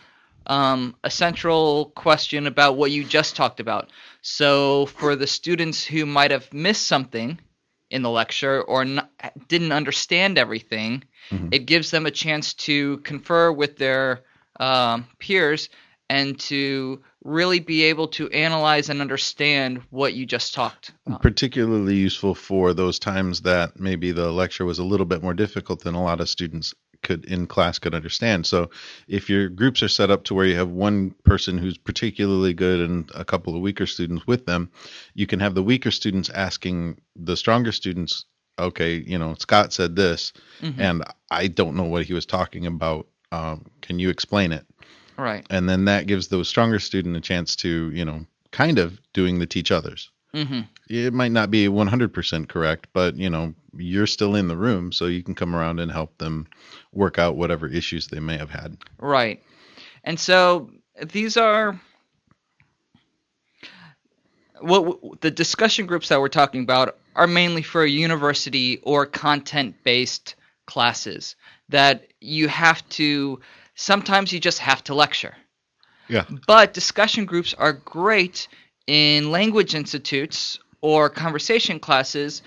um, 0.46 0.94
a 1.04 1.10
central 1.10 1.86
question 1.96 2.46
about 2.46 2.76
what 2.76 2.90
you 2.90 3.04
just 3.04 3.36
talked 3.36 3.60
about. 3.60 3.90
So 4.22 4.86
for 4.86 5.16
the 5.16 5.26
students 5.26 5.84
who 5.84 6.06
might 6.06 6.30
have 6.30 6.52
missed 6.52 6.86
something 6.86 7.38
in 7.90 8.02
the 8.02 8.10
lecture 8.10 8.62
or 8.62 8.82
n- 8.82 9.06
didn't 9.48 9.72
understand 9.72 10.38
everything, 10.38 11.04
Mhm. 11.30 11.48
it 11.52 11.66
gives 11.66 11.90
them 11.90 12.06
a 12.06 12.10
chance 12.10 12.54
to 12.54 12.98
confer 12.98 13.52
with 13.52 13.76
their 13.76 14.22
um, 14.58 15.06
peers 15.18 15.68
and 16.08 16.38
to 16.40 17.02
really 17.24 17.58
be 17.58 17.82
able 17.82 18.06
to 18.08 18.30
analyze 18.30 18.88
and 18.88 19.00
understand 19.00 19.82
what 19.90 20.14
you 20.14 20.24
just 20.24 20.54
talked 20.54 20.92
about. 21.06 21.20
particularly 21.20 21.96
useful 21.96 22.34
for 22.34 22.72
those 22.72 22.98
times 22.98 23.42
that 23.42 23.78
maybe 23.78 24.12
the 24.12 24.30
lecture 24.32 24.64
was 24.64 24.78
a 24.78 24.84
little 24.84 25.04
bit 25.06 25.22
more 25.22 25.34
difficult 25.34 25.82
than 25.82 25.94
a 25.94 26.02
lot 26.02 26.20
of 26.20 26.28
students 26.28 26.72
could 27.06 27.24
in 27.24 27.46
class 27.46 27.78
could 27.78 27.94
understand 27.94 28.44
so 28.44 28.68
if 29.08 29.30
your 29.30 29.48
groups 29.48 29.82
are 29.82 29.88
set 29.88 30.10
up 30.10 30.24
to 30.24 30.34
where 30.34 30.44
you 30.46 30.56
have 30.56 30.68
one 30.68 31.12
person 31.24 31.56
who's 31.56 31.78
particularly 31.78 32.52
good 32.52 32.80
and 32.80 33.10
a 33.14 33.24
couple 33.24 33.54
of 33.54 33.62
weaker 33.62 33.86
students 33.86 34.26
with 34.26 34.44
them 34.44 34.70
you 35.14 35.26
can 35.26 35.40
have 35.40 35.54
the 35.54 35.62
weaker 35.62 35.90
students 35.90 36.28
asking 36.30 37.00
the 37.14 37.36
stronger 37.36 37.72
students 37.72 38.26
okay 38.58 38.96
you 38.96 39.18
know 39.18 39.34
scott 39.38 39.72
said 39.72 39.96
this 39.96 40.32
Mhm. 40.60 40.74
and 40.78 41.04
i 41.30 41.46
don't 41.46 41.76
know 41.76 41.84
what 41.84 42.04
he 42.06 42.12
was 42.14 42.26
talking 42.26 42.66
about 42.66 43.06
um, 43.32 43.64
can 43.80 43.98
you 43.98 44.10
explain 44.10 44.52
it 44.52 44.66
Right. 45.18 45.46
and 45.50 45.68
then 45.68 45.86
that 45.86 46.06
gives 46.06 46.28
the 46.28 46.44
stronger 46.44 46.78
student 46.78 47.16
a 47.16 47.20
chance 47.20 47.56
to 47.56 47.90
you 47.92 48.04
know 48.04 48.26
kind 48.52 48.78
of 48.78 48.98
doing 49.12 49.38
the 49.38 49.46
teach 49.46 49.70
others 49.70 50.10
hmm 50.44 50.60
it 50.88 51.12
might 51.12 51.32
not 51.32 51.50
be 51.50 51.66
100% 51.66 52.48
correct 52.48 52.86
but 52.92 53.16
you 53.16 53.28
know 53.28 53.54
you're 53.76 54.06
still 54.06 54.36
in 54.36 54.48
the 54.48 54.56
room 54.56 54.92
so 54.92 55.06
you 55.06 55.22
can 55.22 55.34
come 55.34 55.54
around 55.54 55.80
and 55.80 55.90
help 55.90 56.16
them 56.18 56.46
work 56.92 57.18
out 57.18 57.36
whatever 57.36 57.66
issues 57.66 58.06
they 58.06 58.20
may 58.20 58.36
have 58.36 58.50
had 58.50 58.76
Right. 58.98 59.42
And 60.04 60.18
so 60.18 60.70
these 61.02 61.36
are 61.36 61.78
what 64.60 65.20
the 65.20 65.30
discussion 65.30 65.86
groups 65.86 66.08
that 66.08 66.20
we're 66.20 66.28
talking 66.28 66.62
about 66.62 66.96
are 67.14 67.26
mainly 67.26 67.62
for 67.62 67.84
university 67.84 68.78
or 68.82 69.04
content-based 69.04 70.34
classes 70.66 71.36
that 71.68 72.06
you 72.20 72.48
have 72.48 72.88
to 72.88 73.40
sometimes 73.74 74.32
you 74.32 74.40
just 74.40 74.60
have 74.60 74.82
to 74.84 74.94
lecture. 74.94 75.34
Yeah. 76.08 76.24
But 76.46 76.72
discussion 76.72 77.26
groups 77.26 77.52
are 77.54 77.72
great 77.72 78.48
in 78.86 79.30
language 79.30 79.74
institutes 79.74 80.58
or 80.80 81.08
conversation 81.10 81.78
classes 81.80 82.42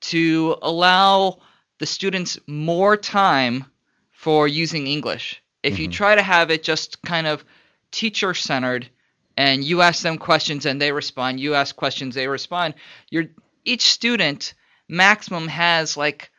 to 0.00 0.56
allow 0.62 1.38
the 1.78 1.86
students 1.86 2.38
more 2.46 2.96
time 2.96 3.64
for 4.10 4.48
using 4.48 4.86
English. 4.86 5.42
If 5.62 5.78
you 5.78 5.88
Mhm. 5.88 5.92
try 5.92 6.14
to 6.14 6.22
have 6.22 6.50
it 6.50 6.62
just 6.62 7.00
kind 7.02 7.26
of 7.26 7.44
teacher 7.90 8.34
centered 8.34 8.88
and 9.36 9.64
you 9.64 9.82
ask 9.82 10.02
them 10.02 10.18
questions 10.18 10.66
and 10.66 10.80
they 10.80 10.92
respond, 10.92 11.40
you 11.40 11.54
ask 11.54 11.74
questions, 11.74 12.14
they 12.14 12.28
respond, 12.28 12.74
you're 13.10 13.26
each 13.64 13.90
student 13.90 14.54
maximum 14.88 15.48
has 15.48 15.96
like 15.96 16.30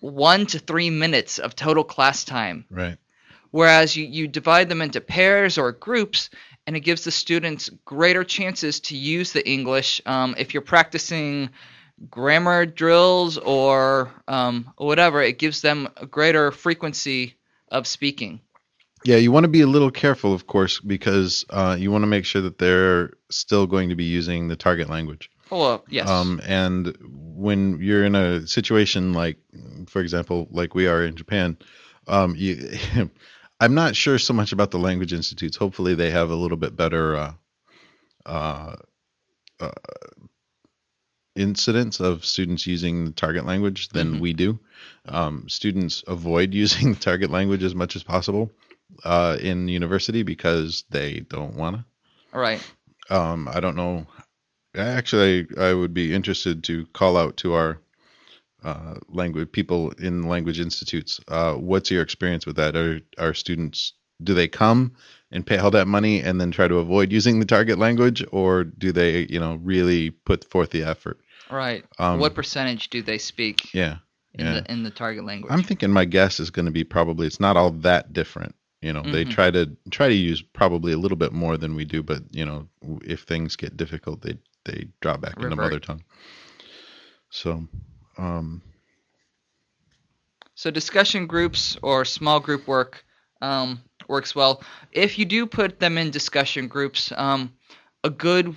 one 0.00 0.46
to 0.46 0.58
three 0.58 0.90
minutes 0.90 1.38
of 1.38 1.54
total 1.56 1.84
class 1.84 2.24
time. 2.24 2.64
Right. 2.70 2.98
Whereas 3.50 3.96
you, 3.96 4.04
you 4.04 4.28
divide 4.28 4.68
them 4.68 4.82
into 4.82 5.00
pairs 5.00 5.56
or 5.56 5.72
groups, 5.72 6.30
and 6.68 6.76
it 6.76 6.80
gives 6.80 7.02
the 7.04 7.10
students 7.10 7.70
greater 7.86 8.22
chances 8.22 8.78
to 8.78 8.94
use 8.94 9.32
the 9.32 9.48
English. 9.48 10.02
Um, 10.04 10.34
if 10.36 10.52
you're 10.52 10.60
practicing 10.60 11.48
grammar 12.10 12.66
drills 12.66 13.38
or 13.38 14.12
um, 14.28 14.70
whatever, 14.76 15.22
it 15.22 15.38
gives 15.38 15.62
them 15.62 15.88
a 15.96 16.04
greater 16.04 16.52
frequency 16.52 17.38
of 17.70 17.86
speaking. 17.86 18.42
Yeah, 19.02 19.16
you 19.16 19.32
want 19.32 19.44
to 19.44 19.48
be 19.48 19.62
a 19.62 19.66
little 19.66 19.90
careful, 19.90 20.34
of 20.34 20.46
course, 20.46 20.78
because 20.78 21.46
uh, 21.48 21.74
you 21.80 21.90
want 21.90 22.02
to 22.02 22.06
make 22.06 22.26
sure 22.26 22.42
that 22.42 22.58
they're 22.58 23.14
still 23.30 23.66
going 23.66 23.88
to 23.88 23.96
be 23.96 24.04
using 24.04 24.48
the 24.48 24.56
target 24.56 24.90
language. 24.90 25.30
Oh, 25.50 25.60
well, 25.60 25.84
yes. 25.88 26.06
Um, 26.06 26.38
and 26.44 26.94
when 27.00 27.80
you're 27.80 28.04
in 28.04 28.14
a 28.14 28.46
situation 28.46 29.14
like, 29.14 29.38
for 29.86 30.02
example, 30.02 30.48
like 30.50 30.74
we 30.74 30.86
are 30.86 31.02
in 31.02 31.16
Japan, 31.16 31.56
um, 32.08 32.34
you, 32.36 32.76
I'm 33.60 33.74
not 33.74 33.96
sure 33.96 34.18
so 34.18 34.32
much 34.34 34.52
about 34.52 34.70
the 34.70 34.78
language 34.78 35.12
institutes. 35.12 35.56
Hopefully, 35.56 35.94
they 35.94 36.10
have 36.10 36.30
a 36.30 36.34
little 36.36 36.56
bit 36.56 36.76
better 36.76 37.16
uh, 37.16 37.32
uh, 38.24 38.76
uh, 39.60 39.70
incidence 41.36 42.00
of 42.00 42.24
students 42.24 42.66
using 42.66 43.04
the 43.06 43.10
target 43.12 43.46
language 43.46 43.88
than 43.90 44.14
Mhm. 44.16 44.20
we 44.20 44.32
do. 44.32 44.58
Um, 45.06 45.48
students 45.48 46.02
avoid 46.06 46.52
using 46.64 46.92
the 46.94 47.00
target 47.00 47.30
language 47.30 47.62
as 47.62 47.74
much 47.74 47.96
as 47.96 48.02
possible 48.02 48.50
uh, 49.04 49.36
in 49.40 49.68
university 49.68 50.22
because 50.22 50.84
they 50.90 51.20
don't 51.20 51.54
want 51.54 51.76
to. 51.76 51.84
right. 52.38 52.62
Um, 53.10 53.48
I 53.48 53.60
don't 53.60 53.76
know. 53.76 54.06
Actually, 54.76 55.46
I 55.58 55.72
would 55.72 55.94
be 55.94 56.12
interested 56.14 56.62
to 56.64 56.84
call 56.92 57.16
out 57.16 57.38
to 57.38 57.54
our 57.54 57.80
uh, 58.64 58.94
language 59.08 59.52
people 59.52 59.90
in 59.98 60.28
language 60.28 60.60
institutes. 60.60 61.20
Uh, 61.28 61.54
what's 61.54 61.90
your 61.90 62.02
experience 62.02 62.46
with 62.46 62.56
that? 62.56 62.76
Are 62.76 63.00
are 63.18 63.34
students 63.34 63.92
do 64.22 64.34
they 64.34 64.48
come 64.48 64.94
and 65.30 65.46
pay 65.46 65.58
all 65.58 65.70
that 65.70 65.86
money 65.86 66.20
and 66.20 66.40
then 66.40 66.50
try 66.50 66.66
to 66.66 66.78
avoid 66.78 67.12
using 67.12 67.38
the 67.38 67.46
target 67.46 67.78
language, 67.78 68.24
or 68.32 68.64
do 68.64 68.90
they, 68.90 69.26
you 69.28 69.38
know, 69.38 69.54
really 69.62 70.10
put 70.10 70.44
forth 70.50 70.70
the 70.70 70.82
effort? 70.82 71.20
Right. 71.50 71.84
Um, 71.98 72.18
what 72.18 72.34
percentage 72.34 72.90
do 72.90 73.00
they 73.00 73.18
speak 73.18 73.72
Yeah, 73.72 73.98
in 74.34 74.44
yeah. 74.44 74.54
the 74.54 74.72
in 74.72 74.82
the 74.82 74.90
target 74.90 75.24
language? 75.24 75.52
I'm 75.52 75.62
thinking 75.62 75.90
my 75.90 76.04
guess 76.04 76.40
is 76.40 76.50
going 76.50 76.66
to 76.66 76.72
be 76.72 76.84
probably 76.84 77.26
it's 77.26 77.40
not 77.40 77.56
all 77.56 77.70
that 77.70 78.12
different. 78.12 78.54
You 78.82 78.92
know, 78.92 79.02
they 79.02 79.24
Mhm. 79.24 79.30
try 79.30 79.50
to 79.50 79.76
try 79.90 80.08
to 80.08 80.14
use 80.14 80.40
probably 80.42 80.92
a 80.92 80.98
little 80.98 81.16
bit 81.16 81.32
more 81.32 81.56
than 81.56 81.74
we 81.74 81.84
do, 81.84 82.02
but 82.02 82.22
you 82.32 82.44
know, 82.44 82.68
if 83.04 83.22
things 83.22 83.56
get 83.56 83.76
difficult, 83.76 84.22
they 84.22 84.36
they 84.64 84.88
drop 85.00 85.20
back 85.20 85.36
into 85.36 85.48
Revert. 85.48 85.58
mother 85.58 85.80
tongue. 85.80 86.04
So, 87.30 87.66
um, 88.18 88.62
So 90.54 90.70
discussion 90.70 91.26
groups 91.26 91.78
or 91.82 92.04
small 92.04 92.40
group 92.40 92.66
work 92.66 93.04
um, 93.40 93.80
works 94.08 94.34
well. 94.34 94.62
If 94.90 95.18
you 95.18 95.24
do 95.24 95.46
put 95.46 95.78
them 95.78 95.96
in 95.96 96.10
discussion 96.10 96.66
groups, 96.66 97.12
um, 97.16 97.52
a 98.02 98.10
good 98.10 98.56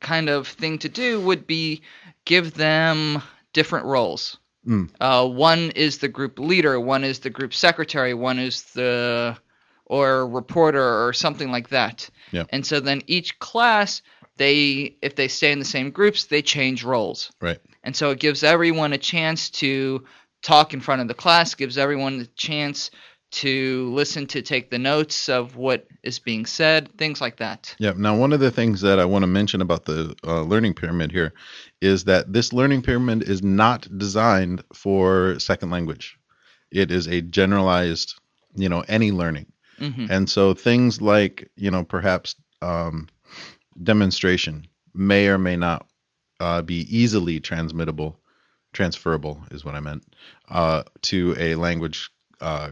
kind 0.00 0.30
of 0.30 0.48
thing 0.48 0.78
to 0.78 0.88
do 0.88 1.20
would 1.20 1.46
be 1.46 1.82
give 2.24 2.54
them 2.54 3.22
different 3.52 3.84
roles. 3.84 4.38
Mm. 4.66 4.88
Uh, 5.00 5.26
one 5.28 5.70
is 5.72 5.98
the 5.98 6.08
group 6.08 6.38
leader, 6.38 6.80
one 6.80 7.04
is 7.04 7.18
the 7.18 7.30
group 7.30 7.52
secretary, 7.52 8.14
one 8.14 8.38
is 8.38 8.62
the 8.72 9.36
or 9.84 10.26
reporter 10.28 11.06
or 11.06 11.12
something 11.12 11.50
like 11.50 11.68
that. 11.70 12.08
Yeah. 12.30 12.44
And 12.50 12.64
so 12.64 12.80
then 12.80 13.02
each 13.06 13.38
class, 13.38 14.02
they 14.40 14.96
if 15.02 15.14
they 15.16 15.28
stay 15.28 15.52
in 15.52 15.58
the 15.58 15.64
same 15.66 15.90
groups, 15.90 16.24
they 16.24 16.40
change 16.40 16.82
roles. 16.82 17.30
right, 17.42 17.60
And 17.84 17.94
so 17.94 18.10
it 18.10 18.18
gives 18.18 18.42
everyone 18.42 18.94
a 18.94 18.98
chance 18.98 19.50
to 19.62 20.04
talk 20.42 20.72
in 20.72 20.80
front 20.80 21.02
of 21.02 21.08
the 21.08 21.14
class, 21.14 21.54
gives 21.54 21.76
everyone 21.76 22.18
the 22.18 22.26
chance 22.36 22.90
to 23.32 23.92
listen 23.92 24.26
to 24.26 24.40
take 24.40 24.70
the 24.70 24.78
notes 24.78 25.28
of 25.28 25.56
what 25.56 25.86
is 26.02 26.18
being 26.18 26.46
said, 26.46 26.90
things 26.96 27.20
like 27.20 27.36
that. 27.36 27.76
yeah. 27.78 27.92
Now, 27.94 28.16
one 28.16 28.32
of 28.32 28.40
the 28.40 28.50
things 28.50 28.80
that 28.80 28.98
I 28.98 29.04
want 29.04 29.22
to 29.24 29.26
mention 29.28 29.60
about 29.60 29.84
the 29.84 30.16
uh, 30.26 30.40
learning 30.42 30.74
pyramid 30.74 31.12
here 31.12 31.34
is 31.82 32.04
that 32.04 32.32
this 32.32 32.52
learning 32.52 32.82
pyramid 32.82 33.22
is 33.22 33.42
not 33.42 33.86
designed 33.98 34.64
for 34.74 35.38
second 35.38 35.70
language. 35.70 36.18
It 36.72 36.90
is 36.90 37.06
a 37.06 37.20
generalized, 37.20 38.14
you 38.56 38.70
know, 38.70 38.84
any 38.88 39.12
learning. 39.12 39.52
hmm 39.78 40.06
And 40.08 40.28
so 40.28 40.54
things 40.54 41.00
like, 41.02 41.50
you 41.56 41.70
know, 41.70 41.84
perhaps 41.84 42.34
um, 42.62 43.08
demonstration 43.82 44.66
may 44.94 45.28
or 45.28 45.38
may 45.38 45.56
not 45.56 45.86
uh, 46.40 46.62
be 46.62 46.86
easily 46.94 47.40
transmittable, 47.40 48.16
transferable 48.72 49.42
is 49.50 49.64
what 49.64 49.74
I 49.74 49.80
meant, 49.80 50.04
uh, 50.48 50.82
to 51.02 51.34
a 51.38 51.54
language 51.54 52.10
uh, 52.40 52.70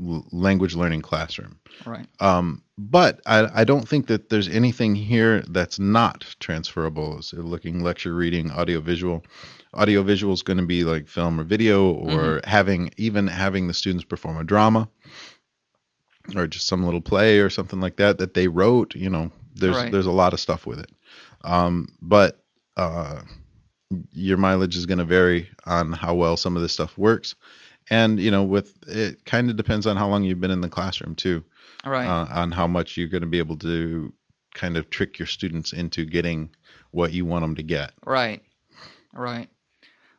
l- 0.00 0.26
language 0.32 0.74
learning 0.74 1.02
classroom. 1.02 1.58
Right. 1.86 2.06
Um, 2.20 2.62
but 2.76 3.20
I, 3.26 3.60
I 3.60 3.64
don't 3.64 3.88
think 3.88 4.08
that 4.08 4.30
there's 4.30 4.48
anything 4.48 4.94
here 4.94 5.42
that's 5.42 5.78
not 5.78 6.24
transferable. 6.40 7.22
So 7.22 7.36
looking, 7.36 7.82
lecture, 7.82 8.14
reading, 8.14 8.50
audio, 8.50 8.80
visual. 8.80 9.24
Audio 9.72 10.02
visual 10.02 10.32
is 10.32 10.42
going 10.42 10.58
to 10.58 10.66
be 10.66 10.84
like 10.84 11.08
film 11.08 11.40
or 11.40 11.44
video, 11.44 11.90
or 11.90 12.40
having 12.44 12.90
even 12.96 13.26
having 13.26 13.66
the 13.66 13.74
students 13.74 14.04
perform 14.04 14.36
a 14.36 14.44
drama, 14.44 14.88
or 16.36 16.46
just 16.46 16.68
some 16.68 16.84
little 16.84 17.00
play 17.00 17.40
or 17.40 17.50
something 17.50 17.80
like 17.80 17.96
that 17.96 18.18
that 18.18 18.34
they 18.34 18.46
wrote. 18.46 18.94
You 18.94 19.10
know, 19.10 19.32
there's 19.54 19.76
Right. 19.76 19.92
there's 19.92 20.06
a 20.06 20.12
lot 20.12 20.32
of 20.32 20.40
stuff 20.40 20.66
with 20.66 20.80
it. 20.80 20.90
Um, 21.42 21.88
but 22.00 22.42
uh, 22.76 23.22
your 24.12 24.36
mileage 24.36 24.76
is 24.76 24.86
going 24.86 24.98
to 24.98 25.04
vary 25.04 25.48
on 25.66 25.92
how 25.92 26.14
well 26.14 26.36
some 26.36 26.56
of 26.56 26.62
this 26.62 26.72
stuff 26.72 26.96
works, 26.98 27.34
and 27.90 28.18
you 28.18 28.30
know, 28.30 28.42
with 28.42 28.74
it 28.88 29.24
kind 29.24 29.50
of 29.50 29.56
depends 29.56 29.86
on 29.86 29.96
how 29.96 30.08
long 30.08 30.24
you've 30.24 30.40
been 30.40 30.50
in 30.50 30.60
the 30.60 30.68
classroom 30.68 31.14
too 31.14 31.44
right. 31.84 32.06
uh, 32.06 32.26
on 32.30 32.50
how 32.50 32.66
much 32.66 32.96
you're 32.96 33.08
going 33.08 33.22
to 33.22 33.26
be 33.26 33.38
able 33.38 33.56
to 33.58 34.12
kind 34.54 34.76
of 34.76 34.88
trick 34.90 35.18
your 35.18 35.26
students 35.26 35.72
into 35.72 36.04
getting 36.04 36.50
what 36.90 37.12
you 37.12 37.24
want 37.24 37.42
them 37.42 37.56
to 37.56 37.62
get. 37.62 37.92
Right. 38.04 38.42
Right. 39.12 39.48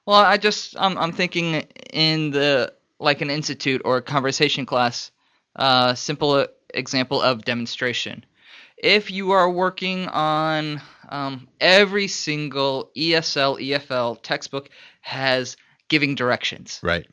Well, 0.06 0.18
I 0.18 0.38
just 0.38 0.76
I'm 0.78 0.98
I'm 0.98 1.12
thinking 1.12 1.56
in 1.92 2.32
the 2.32 2.74
like 3.00 3.22
an 3.22 3.30
institute 3.30 3.82
or 3.84 3.98
a 3.98 4.02
conversation 4.02 4.66
class, 4.66 5.12
uh, 5.56 5.96
simple 5.96 6.48
example 6.74 7.22
of 7.22 7.44
demonstration. 7.44 8.24
If 8.78 9.12
you 9.12 9.32
are 9.32 9.50
working 9.50 10.08
on 10.08 10.82
um, 11.10 11.48
every 11.60 12.08
single 12.08 12.92
ESL 12.96 13.60
EFL 13.60 14.22
textbook 14.22 14.70
has 15.02 15.58
giving 15.88 16.16
directions, 16.16 16.80
Right. 16.84 17.08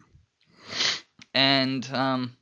and 1.35 1.89
um, 1.93 2.37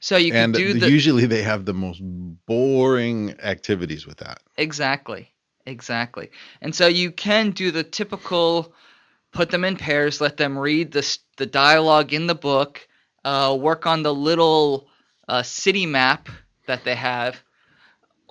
so 0.00 0.16
you 0.16 0.32
can 0.32 0.52
do 0.52 0.72
the- 0.74 0.80
the 0.80 0.90
usually 0.90 1.26
they 1.26 1.42
have 1.42 1.64
the 1.64 1.74
most 1.74 2.00
boring 2.46 3.38
activities 3.40 4.06
with 4.06 4.18
that. 4.18 4.40
Exactly. 4.56 5.28
Exactly. 5.66 6.30
And 6.60 6.74
so 6.74 6.88
you 6.88 7.12
can 7.12 7.52
do 7.52 7.70
the 7.70 7.84
typical 7.84 8.74
put 9.32 9.50
them 9.50 9.64
in 9.64 9.76
pairs, 9.76 10.20
let 10.20 10.36
them 10.36 10.58
read 10.58 10.92
the, 10.92 11.18
the 11.36 11.46
dialogue 11.46 12.12
in 12.12 12.26
the 12.26 12.34
book, 12.34 12.86
uh, 13.24 13.56
work 13.58 13.86
on 13.86 14.02
the 14.02 14.12
little 14.12 14.88
uh, 15.28 15.42
city 15.42 15.86
map 15.86 16.28
that 16.66 16.84
they 16.84 16.96
have. 16.96 17.40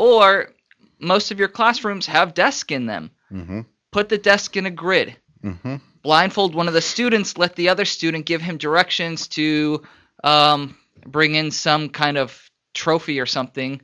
Or 0.01 0.49
most 0.97 1.29
of 1.29 1.37
your 1.37 1.47
classrooms 1.47 2.07
have 2.07 2.33
desks 2.33 2.73
in 2.73 2.87
them. 2.87 3.11
Mm-hmm. 3.31 3.61
Put 3.91 4.09
the 4.09 4.17
desk 4.17 4.57
in 4.57 4.65
a 4.65 4.71
grid. 4.71 5.15
Mm-hmm. 5.43 5.75
Blindfold 6.01 6.55
one 6.55 6.67
of 6.67 6.73
the 6.73 6.81
students, 6.81 7.37
let 7.37 7.55
the 7.55 7.69
other 7.69 7.85
student 7.85 8.25
give 8.25 8.41
him 8.41 8.57
directions 8.57 9.27
to 9.27 9.83
um, 10.23 10.75
bring 11.05 11.35
in 11.35 11.51
some 11.51 11.89
kind 11.89 12.17
of 12.17 12.49
trophy 12.73 13.19
or 13.19 13.27
something 13.27 13.79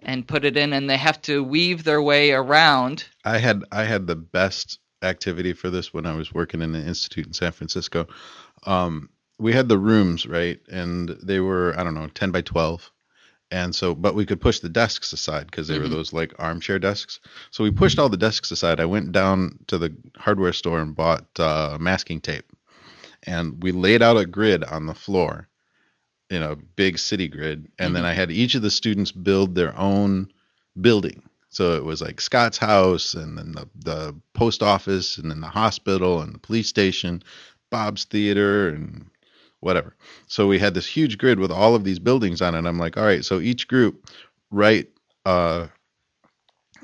and 0.00 0.28
put 0.28 0.44
it 0.44 0.56
in, 0.56 0.72
and 0.72 0.88
they 0.88 0.96
have 0.96 1.20
to 1.22 1.42
weave 1.42 1.82
their 1.82 2.00
way 2.00 2.30
around. 2.30 3.04
I 3.24 3.38
had 3.38 3.64
I 3.72 3.82
had 3.82 4.06
the 4.06 4.14
best 4.14 4.78
activity 5.02 5.54
for 5.54 5.70
this 5.70 5.92
when 5.92 6.06
I 6.06 6.14
was 6.14 6.32
working 6.32 6.62
in 6.62 6.70
the 6.70 6.86
institute 6.86 7.26
in 7.26 7.32
San 7.32 7.50
Francisco. 7.50 8.06
Um, 8.64 9.10
we 9.40 9.52
had 9.52 9.68
the 9.68 9.78
rooms 9.78 10.24
right, 10.24 10.60
and 10.70 11.08
they 11.20 11.40
were 11.40 11.74
I 11.76 11.82
don't 11.82 11.94
know 11.94 12.06
ten 12.14 12.30
by 12.30 12.42
twelve, 12.42 12.92
and 13.50 13.74
so 13.74 13.94
but 13.94 14.14
we 14.14 14.26
could 14.26 14.40
push 14.40 14.58
the 14.60 14.68
desks 14.68 15.12
aside 15.12 15.46
because 15.46 15.68
they 15.68 15.78
were 15.78 15.86
Mhm. 15.86 15.90
those 15.90 16.12
like 16.12 16.34
armchair 16.38 16.78
desks. 16.78 17.20
So 17.50 17.64
we 17.64 17.70
pushed 17.70 17.98
all 17.98 18.08
the 18.08 18.16
desks 18.16 18.50
aside. 18.50 18.80
I 18.80 18.84
went 18.86 19.12
down 19.12 19.58
to 19.68 19.78
the 19.78 19.94
hardware 20.16 20.52
store 20.52 20.80
and 20.80 20.94
bought 20.94 21.26
uh, 21.38 21.76
masking 21.80 22.20
tape, 22.20 22.50
and 23.24 23.62
we 23.62 23.72
laid 23.72 24.02
out 24.02 24.16
a 24.16 24.26
grid 24.26 24.64
on 24.64 24.86
the 24.86 24.94
floor. 24.94 25.48
you 26.30 26.38
know 26.38 26.56
big 26.76 26.98
city 26.98 27.26
grid, 27.26 27.68
and 27.78 27.96
then 27.96 28.04
I 28.04 28.12
had 28.12 28.30
each 28.30 28.54
of 28.54 28.60
the 28.60 28.70
students 28.70 29.12
build 29.12 29.54
their 29.54 29.74
own 29.78 30.30
building. 30.78 31.22
So 31.48 31.72
it 31.76 31.84
was 31.84 32.02
like 32.02 32.20
Scott's 32.20 32.58
house, 32.58 33.14
and 33.14 33.38
then 33.38 33.52
the 33.52 33.66
the 33.74 34.14
post 34.34 34.62
office, 34.62 35.16
and 35.16 35.30
then 35.30 35.40
the 35.40 35.48
hospital, 35.48 36.20
and 36.20 36.34
the 36.34 36.38
police 36.38 36.68
station, 36.68 37.22
Bob's 37.70 38.04
theater, 38.04 38.68
and 38.68 39.06
whatever. 39.60 39.94
So 40.26 40.46
we 40.46 40.58
had 40.58 40.74
this 40.74 40.86
huge 40.86 41.18
grid 41.18 41.38
with 41.38 41.50
all 41.50 41.74
of 41.74 41.84
these 41.84 41.98
buildings 41.98 42.40
on 42.42 42.54
it. 42.54 42.66
I'm 42.66 42.78
like, 42.78 42.96
all 42.96 43.04
right, 43.04 43.24
so 43.24 43.40
each 43.40 43.68
group 43.68 44.08
write 44.50 44.88
uh 45.26 45.66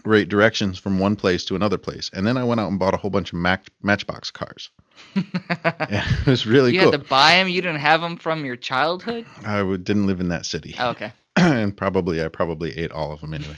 write 0.04 0.28
directions 0.28 0.78
from 0.78 0.98
one 0.98 1.16
place 1.16 1.44
to 1.46 1.56
another 1.56 1.78
place. 1.78 2.10
And 2.12 2.26
then 2.26 2.37
I 2.37 2.44
went 2.44 2.60
out 2.60 2.68
and 2.68 2.78
bought 2.78 2.94
a 2.94 2.98
whole 2.98 3.10
bunch 3.10 3.32
of 3.32 3.38
match, 3.38 3.66
Matchbox 3.82 4.30
cars. 4.30 4.70
It 5.16 6.26
was 6.26 6.46
really 6.46 6.72
you 6.74 6.80
cool. 6.80 6.92
had 6.92 7.02
to 7.02 7.08
buy 7.08 7.32
them. 7.37 7.48
You 7.48 7.60
didn't 7.62 7.80
have 7.80 8.00
them 8.00 8.16
from 8.16 8.44
your 8.44 8.56
childhood. 8.56 9.26
I 9.44 9.58
w- 9.58 9.78
didn't 9.78 10.06
live 10.06 10.20
in 10.20 10.28
that 10.28 10.46
city. 10.46 10.74
Oh, 10.78 10.90
okay. 10.90 11.12
and 11.37 11.76
probably 11.76 12.22
I 12.22 12.28
probably 12.28 12.76
ate 12.76 12.92
all 12.92 13.12
of 13.12 13.20
them 13.20 13.34
anyway. 13.34 13.56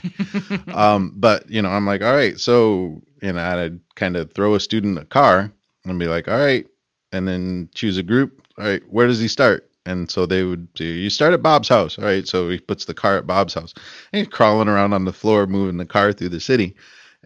um, 0.73 1.13
but 1.15 1.49
you 1.49 1.61
know, 1.61 1.69
I'm 1.69 1.85
like, 1.85 2.01
all 2.01 2.13
right, 2.13 2.39
so 2.39 3.01
you 3.21 3.33
know, 3.33 3.41
I'd 3.41 3.79
kind 3.95 4.15
of 4.15 4.33
throw 4.33 4.55
a 4.55 4.59
student 4.59 4.97
a 4.97 5.05
car 5.05 5.51
and 5.85 5.99
be 5.99 6.07
like, 6.07 6.27
all 6.27 6.37
right, 6.37 6.65
and 7.11 7.27
then 7.27 7.69
choose 7.73 7.97
a 7.97 8.03
group. 8.03 8.41
All 8.57 8.65
right, 8.65 8.81
where 8.89 9.07
does 9.07 9.19
he 9.19 9.27
start? 9.27 9.69
And 9.85 10.11
so 10.11 10.25
they 10.25 10.43
would 10.43 10.67
say, 10.75 10.85
you 10.85 11.09
start 11.09 11.33
at 11.33 11.41
Bob's 11.41 11.69
house. 11.69 11.97
All 11.97 12.03
right, 12.05 12.27
so 12.27 12.49
he 12.49 12.59
puts 12.59 12.85
the 12.85 12.93
car 12.93 13.17
at 13.17 13.27
Bob's 13.27 13.53
house. 13.53 13.73
And 14.11 14.19
he's 14.19 14.27
crawling 14.27 14.67
around 14.67 14.93
on 14.93 15.05
the 15.05 15.13
floor, 15.13 15.47
moving 15.47 15.77
the 15.77 15.85
car 15.85 16.11
through 16.11 16.29
the 16.29 16.39
city. 16.41 16.75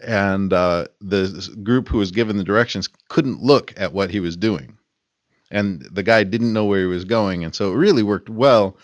And 0.04 0.54
uh, 0.54 0.86
the 1.00 1.50
group 1.64 1.88
who 1.90 1.98
was 1.98 2.12
given 2.12 2.38
the 2.38 2.44
directions 2.44 2.88
couldn't 3.10 3.42
look 3.42 3.74
at 3.78 3.94
what 3.94 4.12
he 4.12 4.20
was 4.20 4.38
doing. 4.38 4.78
And 5.50 5.88
the 5.92 6.04
guy 6.04 6.24
didn't 6.24 6.54
know 6.54 6.66
where 6.66 6.80
he 6.82 6.86
was 6.86 7.04
going. 7.04 7.44
And 7.44 7.54
so 7.54 7.72
it 7.72 7.76
really 7.76 8.04
worked 8.04 8.30
well 8.30 8.78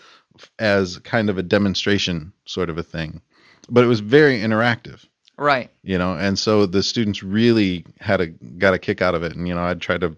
as 0.58 0.98
kind 0.98 1.30
of 1.30 1.38
a 1.38 1.42
demonstration 1.42 2.32
sort 2.46 2.70
of 2.70 2.78
a 2.78 2.82
thing. 2.82 3.20
But 3.68 3.84
it 3.84 3.88
was 3.88 4.00
very 4.00 4.38
interactive, 4.40 5.04
Right. 5.36 5.70
you 5.82 5.98
know, 5.98 6.14
and 6.14 6.38
so 6.38 6.66
the 6.66 6.82
students 6.82 7.22
really 7.22 7.84
had 8.00 8.20
a 8.20 8.26
got 8.26 8.74
a 8.74 8.78
kick 8.78 9.02
out 9.02 9.14
of 9.14 9.22
it. 9.22 9.34
And 9.34 9.46
you 9.46 9.54
know, 9.54 9.62
I'd 9.62 9.80
try 9.80 9.98
to 9.98 10.16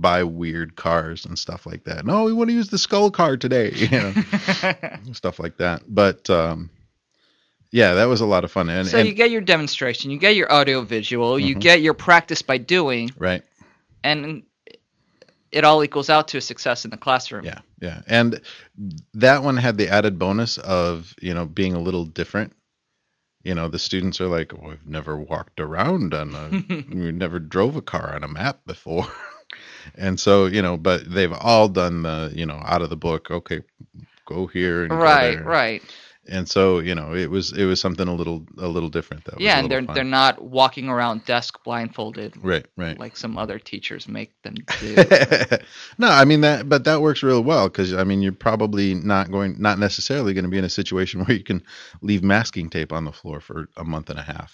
buy 0.00 0.22
weird 0.24 0.76
cars 0.76 1.26
and 1.26 1.38
stuff 1.38 1.66
like 1.66 1.84
that. 1.84 2.04
No, 2.06 2.24
we 2.24 2.32
want 2.32 2.50
to 2.50 2.54
use 2.54 2.68
the 2.68 2.78
skull 2.78 3.10
car 3.10 3.36
today, 3.36 3.70
you 3.74 3.88
know, 3.90 4.12
stuff 5.12 5.38
like 5.38 5.56
that. 5.58 5.82
But 5.88 6.28
um, 6.30 6.70
yeah, 7.70 7.94
that 7.94 8.04
was 8.06 8.20
a 8.20 8.26
lot 8.26 8.44
of 8.44 8.52
fun. 8.52 8.68
And, 8.68 8.86
so 8.88 8.98
and 8.98 9.08
you 9.08 9.14
get 9.14 9.30
your 9.30 9.40
demonstration, 9.40 10.10
you 10.10 10.18
get 10.18 10.36
your 10.36 10.50
audio 10.52 10.82
visual, 10.82 11.38
you 11.38 11.54
Mhm. 11.56 11.60
get 11.60 11.80
your 11.82 11.94
practice 11.94 12.42
by 12.42 12.58
doing, 12.58 13.10
right, 13.18 13.42
and 14.04 14.42
it 15.50 15.64
all 15.64 15.82
equals 15.82 16.10
out 16.10 16.28
to 16.28 16.38
a 16.38 16.40
success 16.40 16.84
in 16.84 16.90
the 16.90 16.96
classroom. 16.96 17.44
yeah, 17.44 17.60
yeah, 17.80 18.02
and 18.06 18.40
that 19.14 19.42
one 19.42 19.56
had 19.56 19.78
the 19.78 19.88
added 19.88 20.18
bonus 20.18 20.58
of 20.58 21.14
you 21.20 21.34
know 21.34 21.46
being 21.46 21.74
a 21.74 21.80
little 21.80 22.04
different. 22.04 22.52
You 23.44 23.54
know, 23.54 23.68
the 23.68 23.78
students 23.78 24.20
are 24.20 24.26
like, 24.26 24.52
"Oh, 24.52 24.72
I've 24.72 24.86
never 24.86 25.16
walked 25.16 25.60
around 25.60 26.12
on 26.12 26.34
a, 26.34 26.50
we 26.94 27.12
never 27.12 27.38
drove 27.38 27.76
a 27.76 27.82
car 27.82 28.14
on 28.14 28.24
a 28.24 28.28
map 28.28 28.60
before." 28.66 29.06
And 29.96 30.18
so, 30.18 30.46
you 30.46 30.62
know, 30.62 30.76
but 30.76 31.10
they've 31.10 31.32
all 31.32 31.68
done 31.68 32.02
the, 32.02 32.32
you 32.34 32.46
know, 32.46 32.60
out 32.64 32.82
of 32.82 32.90
the 32.90 32.96
book, 32.96 33.30
okay, 33.30 33.62
go 34.26 34.46
here 34.46 34.82
and 34.82 34.90
go 34.90 34.96
right, 34.96 35.36
there. 35.36 35.44
right. 35.44 35.82
And 36.28 36.48
so, 36.48 36.78
you 36.80 36.94
know, 36.94 37.14
it 37.14 37.30
was 37.30 37.52
it 37.52 37.64
was 37.64 37.80
something 37.80 38.06
a 38.06 38.14
little 38.14 38.46
a 38.58 38.68
little 38.68 38.88
different 38.90 39.24
that 39.24 39.36
was 39.36 39.42
Yeah, 39.44 39.58
and 39.58 39.70
they're 39.70 39.80
little 39.80 39.94
they're 39.94 40.04
not 40.04 40.42
walking 40.42 40.88
around 40.88 41.24
desk 41.24 41.62
blindfolded 41.64 42.34
right, 42.42 42.66
right. 42.76 42.98
like 42.98 43.16
some 43.16 43.38
other 43.38 43.58
teachers 43.58 44.06
make 44.08 44.32
them 44.42 44.54
do. 44.80 44.94
no, 45.98 46.08
I 46.08 46.24
mean 46.24 46.42
that, 46.42 46.68
but 46.68 46.84
that 46.84 47.00
works 47.00 47.22
real 47.22 47.42
well 47.42 47.68
because 47.68 47.94
I 47.94 48.04
mean 48.04 48.20
you're 48.22 48.32
probably 48.32 48.94
not 48.94 49.30
going, 49.30 49.56
not 49.60 49.78
necessarily 49.78 50.34
going 50.34 50.44
to 50.44 50.50
be 50.50 50.58
in 50.58 50.64
a 50.64 50.68
situation 50.70 51.20
where 51.24 51.36
you 51.36 51.44
can 51.44 51.62
leave 52.02 52.22
masking 52.22 52.70
tape 52.70 52.92
on 52.92 53.04
the 53.04 53.12
floor 53.12 53.40
for 53.40 53.68
a 53.76 53.84
month 53.84 54.10
and 54.10 54.18
a 54.18 54.22
half, 54.22 54.52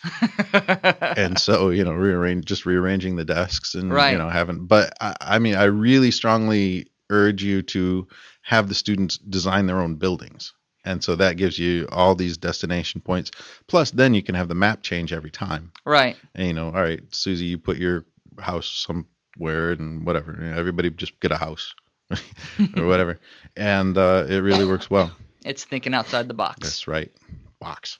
and 1.18 1.38
so 1.38 1.70
you 1.70 1.84
know 1.84 1.92
rearrange, 1.92 2.44
just 2.44 2.66
rearranging 2.66 3.16
the 3.16 3.24
desks 3.24 3.74
and 3.74 3.92
Right. 3.92 4.12
you 4.12 4.18
know 4.18 4.28
having. 4.28 4.66
But 4.66 4.92
I, 5.00 5.14
I 5.20 5.38
mean, 5.38 5.54
I 5.56 5.64
really 5.64 6.10
strongly 6.10 6.86
urge 7.10 7.42
you 7.42 7.62
to 7.62 8.08
have 8.42 8.68
the 8.68 8.74
students 8.74 9.18
design 9.18 9.66
their 9.66 9.80
own 9.80 9.96
buildings, 9.96 10.52
and 10.84 11.02
so 11.02 11.16
that 11.16 11.36
gives 11.36 11.58
you 11.58 11.88
all 11.90 12.14
these 12.14 12.36
destination 12.36 13.00
points. 13.00 13.30
Plus, 13.66 13.90
then 13.90 14.14
you 14.14 14.22
can 14.22 14.34
have 14.34 14.48
the 14.48 14.54
map 14.54 14.82
change 14.82 15.12
every 15.12 15.30
time 15.30 15.72
right. 15.84 16.16
and 16.34 16.46
you 16.46 16.52
know, 16.52 16.66
all 16.66 16.82
right, 16.82 17.02
Susie, 17.10 17.46
you 17.46 17.58
put 17.58 17.76
your 17.76 18.04
house 18.38 18.68
somewhere 18.68 19.72
and 19.72 20.04
whatever. 20.04 20.36
You 20.38 20.50
know, 20.50 20.58
everybody 20.58 20.90
just 20.90 21.18
get 21.20 21.32
a 21.32 21.36
house 21.36 21.74
or 22.76 22.86
whatever, 22.86 23.18
and 23.56 23.96
uh, 23.96 24.26
it 24.28 24.38
really 24.38 24.66
works 24.66 24.90
well. 24.90 25.10
It's 25.44 25.64
thinking 25.64 25.94
outside 25.94 26.28
the 26.28 26.34
box. 26.34 26.60
That's 26.60 26.88
right, 26.88 27.12
box. 27.60 27.98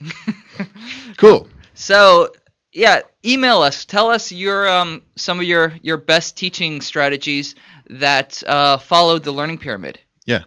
cool. 1.16 1.48
So 1.74 2.32
yeah, 2.76 3.00
email 3.24 3.62
us. 3.62 3.84
Tell 3.86 4.10
us 4.10 4.30
your 4.30 4.68
um 4.68 5.02
some 5.16 5.40
of 5.40 5.46
your 5.46 5.74
your 5.82 5.96
best 5.96 6.36
teaching 6.36 6.80
strategies 6.80 7.54
that 7.88 8.42
uh, 8.46 8.76
followed 8.78 9.24
the 9.24 9.32
learning 9.32 9.58
pyramid. 9.58 9.98
Yeah. 10.26 10.42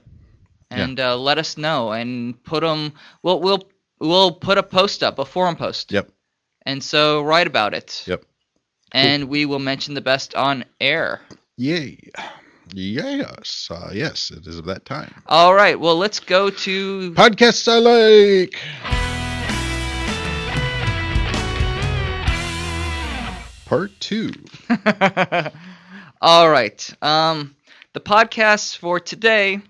Yeah. 0.72 0.84
And 0.84 1.00
uh, 1.00 1.18
let 1.18 1.38
us 1.38 1.58
know 1.58 1.92
and 1.92 2.42
put 2.44 2.62
them. 2.62 2.94
We'll 3.24 3.40
we'll 3.42 3.68
we'll 4.00 4.32
put 4.32 4.58
a 4.58 4.64
post 4.64 5.02
up, 5.02 5.18
a 5.18 5.26
forum 5.26 5.56
post. 5.56 5.92
Yep. 5.92 6.12
And 6.66 6.84
so 6.84 7.24
write 7.24 7.48
about 7.48 7.74
it. 7.74 8.04
Yep. 8.06 8.24
And 8.92 9.30
we 9.30 9.46
will 9.46 9.60
mention 9.60 9.94
the 9.94 10.02
best 10.02 10.36
on 10.36 10.66
air. 10.80 11.22
Yay. 11.58 11.98
Yes. 12.74 13.68
Uh, 13.72 13.90
yes, 13.94 14.32
it 14.32 14.46
is 14.46 14.58
of 14.60 14.66
that 14.66 14.86
time. 14.86 15.14
All 15.26 15.54
right. 15.54 15.80
Well, 15.80 15.98
let's 15.98 16.20
go 16.20 16.50
to 16.50 17.12
Podcasts 17.14 17.68
I 17.68 17.80
like. 17.80 18.56
Part 23.66 23.92
two. 24.00 24.32
All 26.22 26.50
right. 26.50 26.90
Um, 27.02 27.56
the 27.94 28.00
podcasts 28.00 28.76
for 28.76 29.00
today 29.00 29.62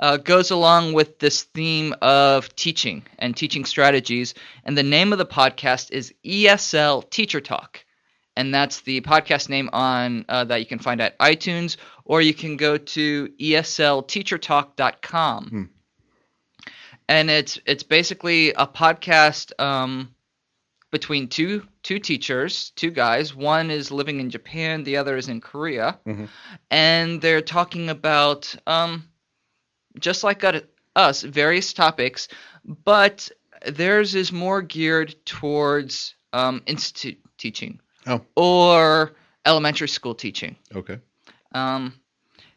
uh, 0.00 0.16
goes 0.16 0.50
along 0.50 0.92
with 0.92 1.18
this 1.18 1.42
theme 1.42 1.94
of 2.02 2.54
teaching 2.56 3.04
and 3.18 3.36
teaching 3.36 3.64
strategies. 3.64 4.34
And 4.64 4.76
the 4.78 4.82
name 4.82 5.12
of 5.12 5.18
the 5.18 5.26
podcast 5.26 5.90
is 5.92 6.12
ESL 6.24 7.08
Teacher 7.10 7.40
Talk. 7.40 7.84
And 8.36 8.54
that's 8.54 8.82
the 8.82 9.00
podcast 9.00 9.48
name 9.48 9.68
on 9.72 10.24
uh, 10.28 10.44
that 10.44 10.60
you 10.60 10.66
can 10.66 10.78
find 10.78 11.00
at 11.00 11.18
iTunes, 11.18 11.76
or 12.04 12.22
you 12.22 12.32
can 12.32 12.56
go 12.56 12.76
to 12.78 13.28
eslteachertalk.com. 13.40 15.44
Hmm. 15.48 15.62
And 17.08 17.30
it's 17.30 17.58
it's 17.66 17.82
basically 17.82 18.52
a 18.52 18.66
podcast 18.66 19.58
um, 19.60 20.14
between 20.90 21.28
two 21.28 21.66
two 21.82 21.98
teachers, 21.98 22.70
two 22.76 22.90
guys. 22.90 23.34
One 23.34 23.70
is 23.70 23.90
living 23.90 24.20
in 24.20 24.28
Japan, 24.30 24.84
the 24.84 24.98
other 24.98 25.16
is 25.16 25.28
in 25.28 25.40
Korea, 25.40 25.98
Mhm. 26.06 26.28
and 26.70 27.20
they're 27.22 27.40
talking 27.40 27.88
about 27.88 28.54
um, 28.66 29.08
just 30.00 30.24
like 30.24 30.44
us, 30.96 31.22
various 31.22 31.72
topics, 31.72 32.28
but 32.64 33.30
theirs 33.66 34.14
is 34.14 34.32
more 34.32 34.62
geared 34.62 35.14
towards 35.24 36.14
um, 36.32 36.62
institute 36.66 37.18
teaching 37.38 37.80
Oh. 38.06 38.22
or 38.36 39.12
elementary 39.44 39.88
school 39.88 40.14
teaching. 40.14 40.56
Okay. 40.74 40.98
Um, 41.52 41.94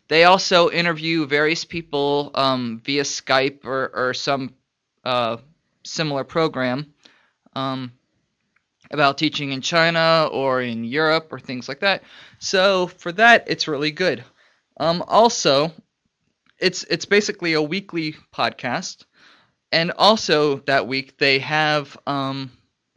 they 0.08 0.24
also 0.26 0.70
interview 0.70 1.26
various 1.26 1.64
people 1.66 2.32
um, 2.36 2.82
via 2.86 3.04
Skype 3.04 3.66
or, 3.66 3.92
or 3.94 4.14
some 4.14 4.54
uh, 5.06 5.38
similar 5.84 6.24
program 6.24 6.94
um, 7.54 7.92
about 8.92 9.18
teaching 9.18 9.52
in 9.52 9.62
China 9.62 10.28
or 10.32 10.62
in 10.62 10.84
Europe 10.84 11.30
or 11.32 11.40
things 11.40 11.68
like 11.70 11.80
that. 11.80 12.04
So 12.40 12.88
for 12.88 13.12
that, 13.14 13.46
it's 13.48 13.68
really 13.68 13.92
good. 13.92 14.24
Um, 14.78 15.04
also, 15.08 15.72
it's 16.62 16.84
it's 16.86 17.06
basically 17.06 17.54
a 17.54 17.62
weekly 17.62 18.16
podcast, 18.34 19.04
and 19.72 19.92
also 19.98 20.58
that 20.68 20.88
week 20.88 21.18
they 21.18 21.40
have 21.40 21.98
um, 22.08 22.52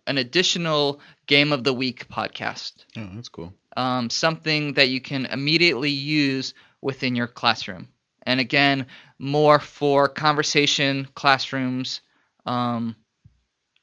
an 0.06 0.18
additional 0.18 1.00
game 1.26 1.52
of 1.52 1.64
the 1.64 1.72
week 1.72 2.08
podcast 2.08 2.84
Oh, 2.96 3.08
that's 3.14 3.28
cool. 3.30 3.52
um, 3.76 4.10
something 4.10 4.74
that 4.74 4.88
you 4.88 5.00
can 5.00 5.26
immediately 5.26 5.90
use 5.90 6.54
within 6.82 7.16
your 7.16 7.26
classroom. 7.26 7.88
And 8.26 8.40
again, 8.40 8.86
more 9.18 9.58
for 9.58 10.08
conversation 10.08 11.08
classrooms, 11.14 12.00
um, 12.46 12.94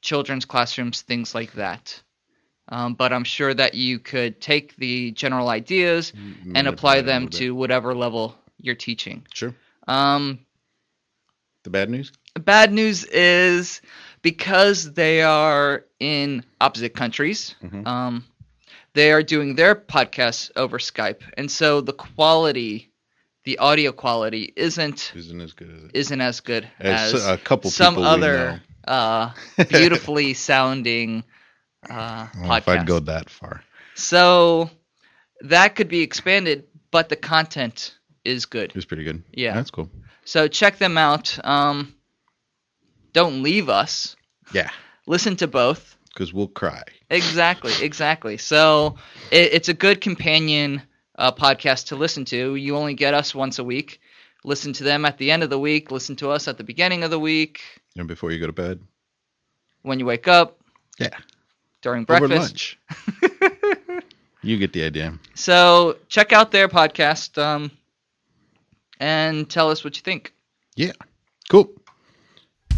children's 0.00 0.44
classrooms, 0.44 1.02
things 1.02 1.34
like 1.34 1.52
that. 1.54 2.00
Um, 2.68 2.94
but 2.94 3.12
I'm 3.12 3.24
sure 3.24 3.52
that 3.54 3.74
you 3.74 3.98
could 3.98 4.40
take 4.40 4.76
the 4.76 5.10
general 5.12 5.48
ideas 5.48 6.12
and 6.54 6.66
apply 6.68 7.02
them 7.02 7.28
to 7.30 7.54
whatever 7.54 7.94
level 7.94 8.34
you're 8.58 8.76
teaching. 8.76 9.26
Sure. 9.34 9.54
Um, 9.86 10.38
The 11.64 11.70
bad 11.70 11.90
news? 11.90 12.12
bad 12.40 12.72
news 12.72 13.04
is 13.04 13.80
because 14.22 14.92
they 14.94 15.22
are 15.22 15.84
in 16.00 16.44
opposite 16.60 16.94
countries, 16.94 17.54
Mhm. 17.62 17.86
um, 17.86 18.24
they 18.94 19.12
are 19.12 19.22
doing 19.22 19.54
their 19.54 19.74
podcasts 19.74 20.50
over 20.56 20.78
Skype, 20.78 21.22
and 21.36 21.50
so 21.50 21.80
the 21.80 21.92
quality 21.92 22.88
the 23.44 23.58
audio 23.58 23.90
quality 23.90 24.52
isn't 24.54 25.12
Isn't 25.16 25.40
as 25.40 25.52
good 25.52 25.68
as 25.70 25.82
it. 25.84 25.90
isn't 25.94 26.20
as 26.20 26.40
good 26.40 26.68
As 26.78 27.14
as 27.14 27.26
a 27.26 27.36
couple 27.38 27.70
some 27.72 27.98
other 27.98 28.62
uh, 28.86 29.32
beautifully 29.68 30.34
sounding 30.34 31.24
uh, 31.90 32.28
don't 32.34 32.52
if 32.56 32.68
I'd 32.68 32.86
go 32.86 33.00
that 33.00 33.28
far. 33.28 33.64
So 33.94 34.70
that 35.40 35.74
could 35.74 35.88
be 35.88 36.02
expanded, 36.02 36.68
but 36.92 37.08
the 37.08 37.16
content 37.16 37.98
is 38.24 38.46
good. 38.46 38.70
It 38.70 38.74
was 38.74 38.84
pretty 38.84 39.04
good. 39.04 39.22
Yeah. 39.32 39.54
That's 39.54 39.70
cool. 39.70 39.90
So 40.24 40.48
check 40.48 40.78
them 40.78 40.96
out. 40.96 41.38
Um, 41.44 41.94
don't 43.12 43.42
leave 43.42 43.68
us. 43.68 44.16
Yeah. 44.52 44.70
Listen 45.06 45.36
to 45.36 45.46
both. 45.46 45.96
Because 46.08 46.32
we'll 46.32 46.48
cry. 46.48 46.82
Exactly, 47.10 47.72
exactly. 47.80 48.36
So 48.36 48.96
it, 49.30 49.52
it's 49.54 49.68
a 49.68 49.74
good 49.74 50.00
companion 50.00 50.82
uh, 51.16 51.32
podcast 51.32 51.88
to 51.88 51.96
listen 51.96 52.24
to. 52.26 52.54
You 52.54 52.76
only 52.76 52.94
get 52.94 53.14
us 53.14 53.34
once 53.34 53.58
a 53.58 53.64
week. 53.64 54.00
Listen 54.44 54.72
to 54.74 54.84
them 54.84 55.04
at 55.04 55.18
the 55.18 55.30
end 55.30 55.42
of 55.42 55.50
the 55.50 55.58
week. 55.58 55.90
Listen 55.90 56.16
to 56.16 56.30
us 56.30 56.48
at 56.48 56.58
the 56.58 56.64
beginning 56.64 57.04
of 57.04 57.10
the 57.10 57.18
week. 57.18 57.60
And 57.96 58.08
before 58.08 58.30
you 58.32 58.40
go 58.40 58.46
to 58.46 58.52
bed. 58.52 58.80
When 59.82 59.98
you 59.98 60.06
wake 60.06 60.28
up. 60.28 60.58
Yeah. 60.98 61.16
During 61.80 62.02
Over 62.08 62.28
breakfast. 62.28 62.76
lunch. 62.90 64.02
you 64.42 64.58
get 64.58 64.72
the 64.72 64.84
idea. 64.84 65.18
So 65.34 65.96
check 66.08 66.32
out 66.32 66.50
their 66.50 66.68
podcast 66.68 67.40
um, 67.42 67.70
and 69.02 69.50
tell 69.50 69.68
us 69.68 69.82
what 69.82 69.96
you 69.96 70.02
think. 70.02 70.32
Yeah. 70.76 70.92
Cool. 71.50 71.68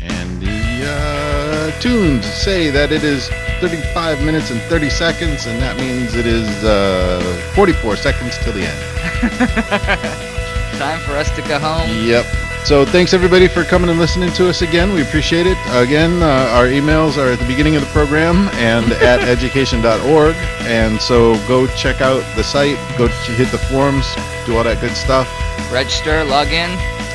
And 0.01 0.41
the 0.41 0.87
uh, 0.89 1.81
tunes 1.81 2.25
say 2.25 2.71
that 2.71 2.93
it 2.93 3.05
is 3.05 3.29
35 3.61 4.25
minutes 4.25 4.51
and 4.51 4.59
30 4.63 4.89
seconds, 4.89 5.47
and 5.47 5.61
that 5.61 5.77
means 5.77 6.15
it 6.15 6.27
is 6.27 6.49
uh, 6.65 7.21
44 7.55 7.97
seconds 7.97 8.39
till 8.39 8.55
the 8.55 8.65
end. 8.65 9.31
Time 10.79 10.99
for 11.01 11.13
us 11.13 11.31
to 11.37 11.43
go 11.43 11.59
home. 11.59 11.91
Yep. 12.07 12.25
So 12.65 12.87
thanks 12.87 13.13
everybody 13.13 13.47
for 13.47 13.63
coming 13.63 13.91
and 13.91 13.99
listening 13.99 14.33
to 14.33 14.49
us 14.49 14.63
again. 14.63 14.95
We 14.95 15.03
appreciate 15.03 15.47
it. 15.47 15.59
Again, 15.73 16.23
uh, 16.23 16.57
our 16.57 16.65
emails 16.65 17.19
are 17.19 17.33
at 17.33 17.39
the 17.39 17.47
beginning 17.47 17.77
of 17.77 17.83
the 17.83 17.89
program 17.89 18.49
and 18.55 18.91
at 18.93 19.21
edgycation.org. 19.21 20.35
And 20.67 20.99
so 20.99 21.35
go 21.47 21.67
check 21.77 22.01
out 22.01 22.25
the 22.35 22.43
site, 22.43 22.79
go 22.97 23.09
hit 23.09 23.51
the 23.51 23.59
forums, 23.59 24.07
do 24.47 24.57
all 24.57 24.65
that 24.65 24.81
good 24.81 24.97
stuff. 24.97 25.29
Register, 25.73 26.25
log 26.25 26.49
in. 26.49 26.71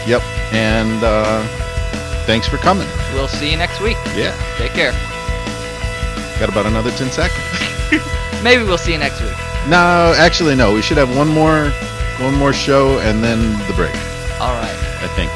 Yep. 0.07 0.21
And 0.53 1.03
uh, 1.03 1.43
thanks 2.25 2.47
for 2.47 2.57
coming. 2.57 2.87
We'll 3.13 3.27
see 3.27 3.51
you 3.51 3.57
next 3.57 3.79
week. 3.81 3.97
Yeah. 4.15 4.35
Take 4.57 4.71
care. 4.71 4.91
Got 6.39 6.49
about 6.49 6.65
another 6.65 6.91
10 6.91 7.11
seconds. 7.11 7.43
Maybe 8.43 8.63
we'll 8.63 8.77
see 8.77 8.93
you 8.93 8.97
next 8.97 9.21
week. 9.21 9.33
No, 9.67 10.13
actually, 10.17 10.55
no. 10.55 10.73
We 10.73 10.81
should 10.81 10.97
have 10.97 11.15
one 11.17 11.27
more, 11.27 11.69
one 12.25 12.33
more 12.35 12.53
show 12.53 12.99
and 12.99 13.23
then 13.23 13.39
the 13.67 13.73
break. 13.75 13.93
All 14.39 14.53
right. 14.53 14.75
I 15.01 15.07
think. 15.15 15.31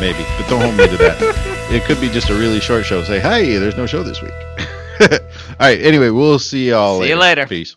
Maybe, 0.00 0.24
but 0.36 0.48
don't 0.48 0.60
hold 0.60 0.76
me 0.76 0.86
to 0.88 0.96
that. 0.98 1.16
it 1.70 1.84
could 1.84 2.00
be 2.00 2.08
just 2.08 2.28
a 2.28 2.34
really 2.34 2.60
short 2.60 2.84
show. 2.84 3.02
Say, 3.04 3.20
hey, 3.20 3.56
there's 3.56 3.76
no 3.76 3.86
show 3.86 4.02
this 4.02 4.20
week. 4.20 4.32
all 5.00 5.18
right. 5.60 5.80
Anyway, 5.80 6.10
we'll 6.10 6.38
see 6.38 6.68
y'all 6.70 7.00
See 7.00 7.08
you 7.08 7.16
later. 7.16 7.42
later. 7.42 7.46
Peace. 7.48 7.76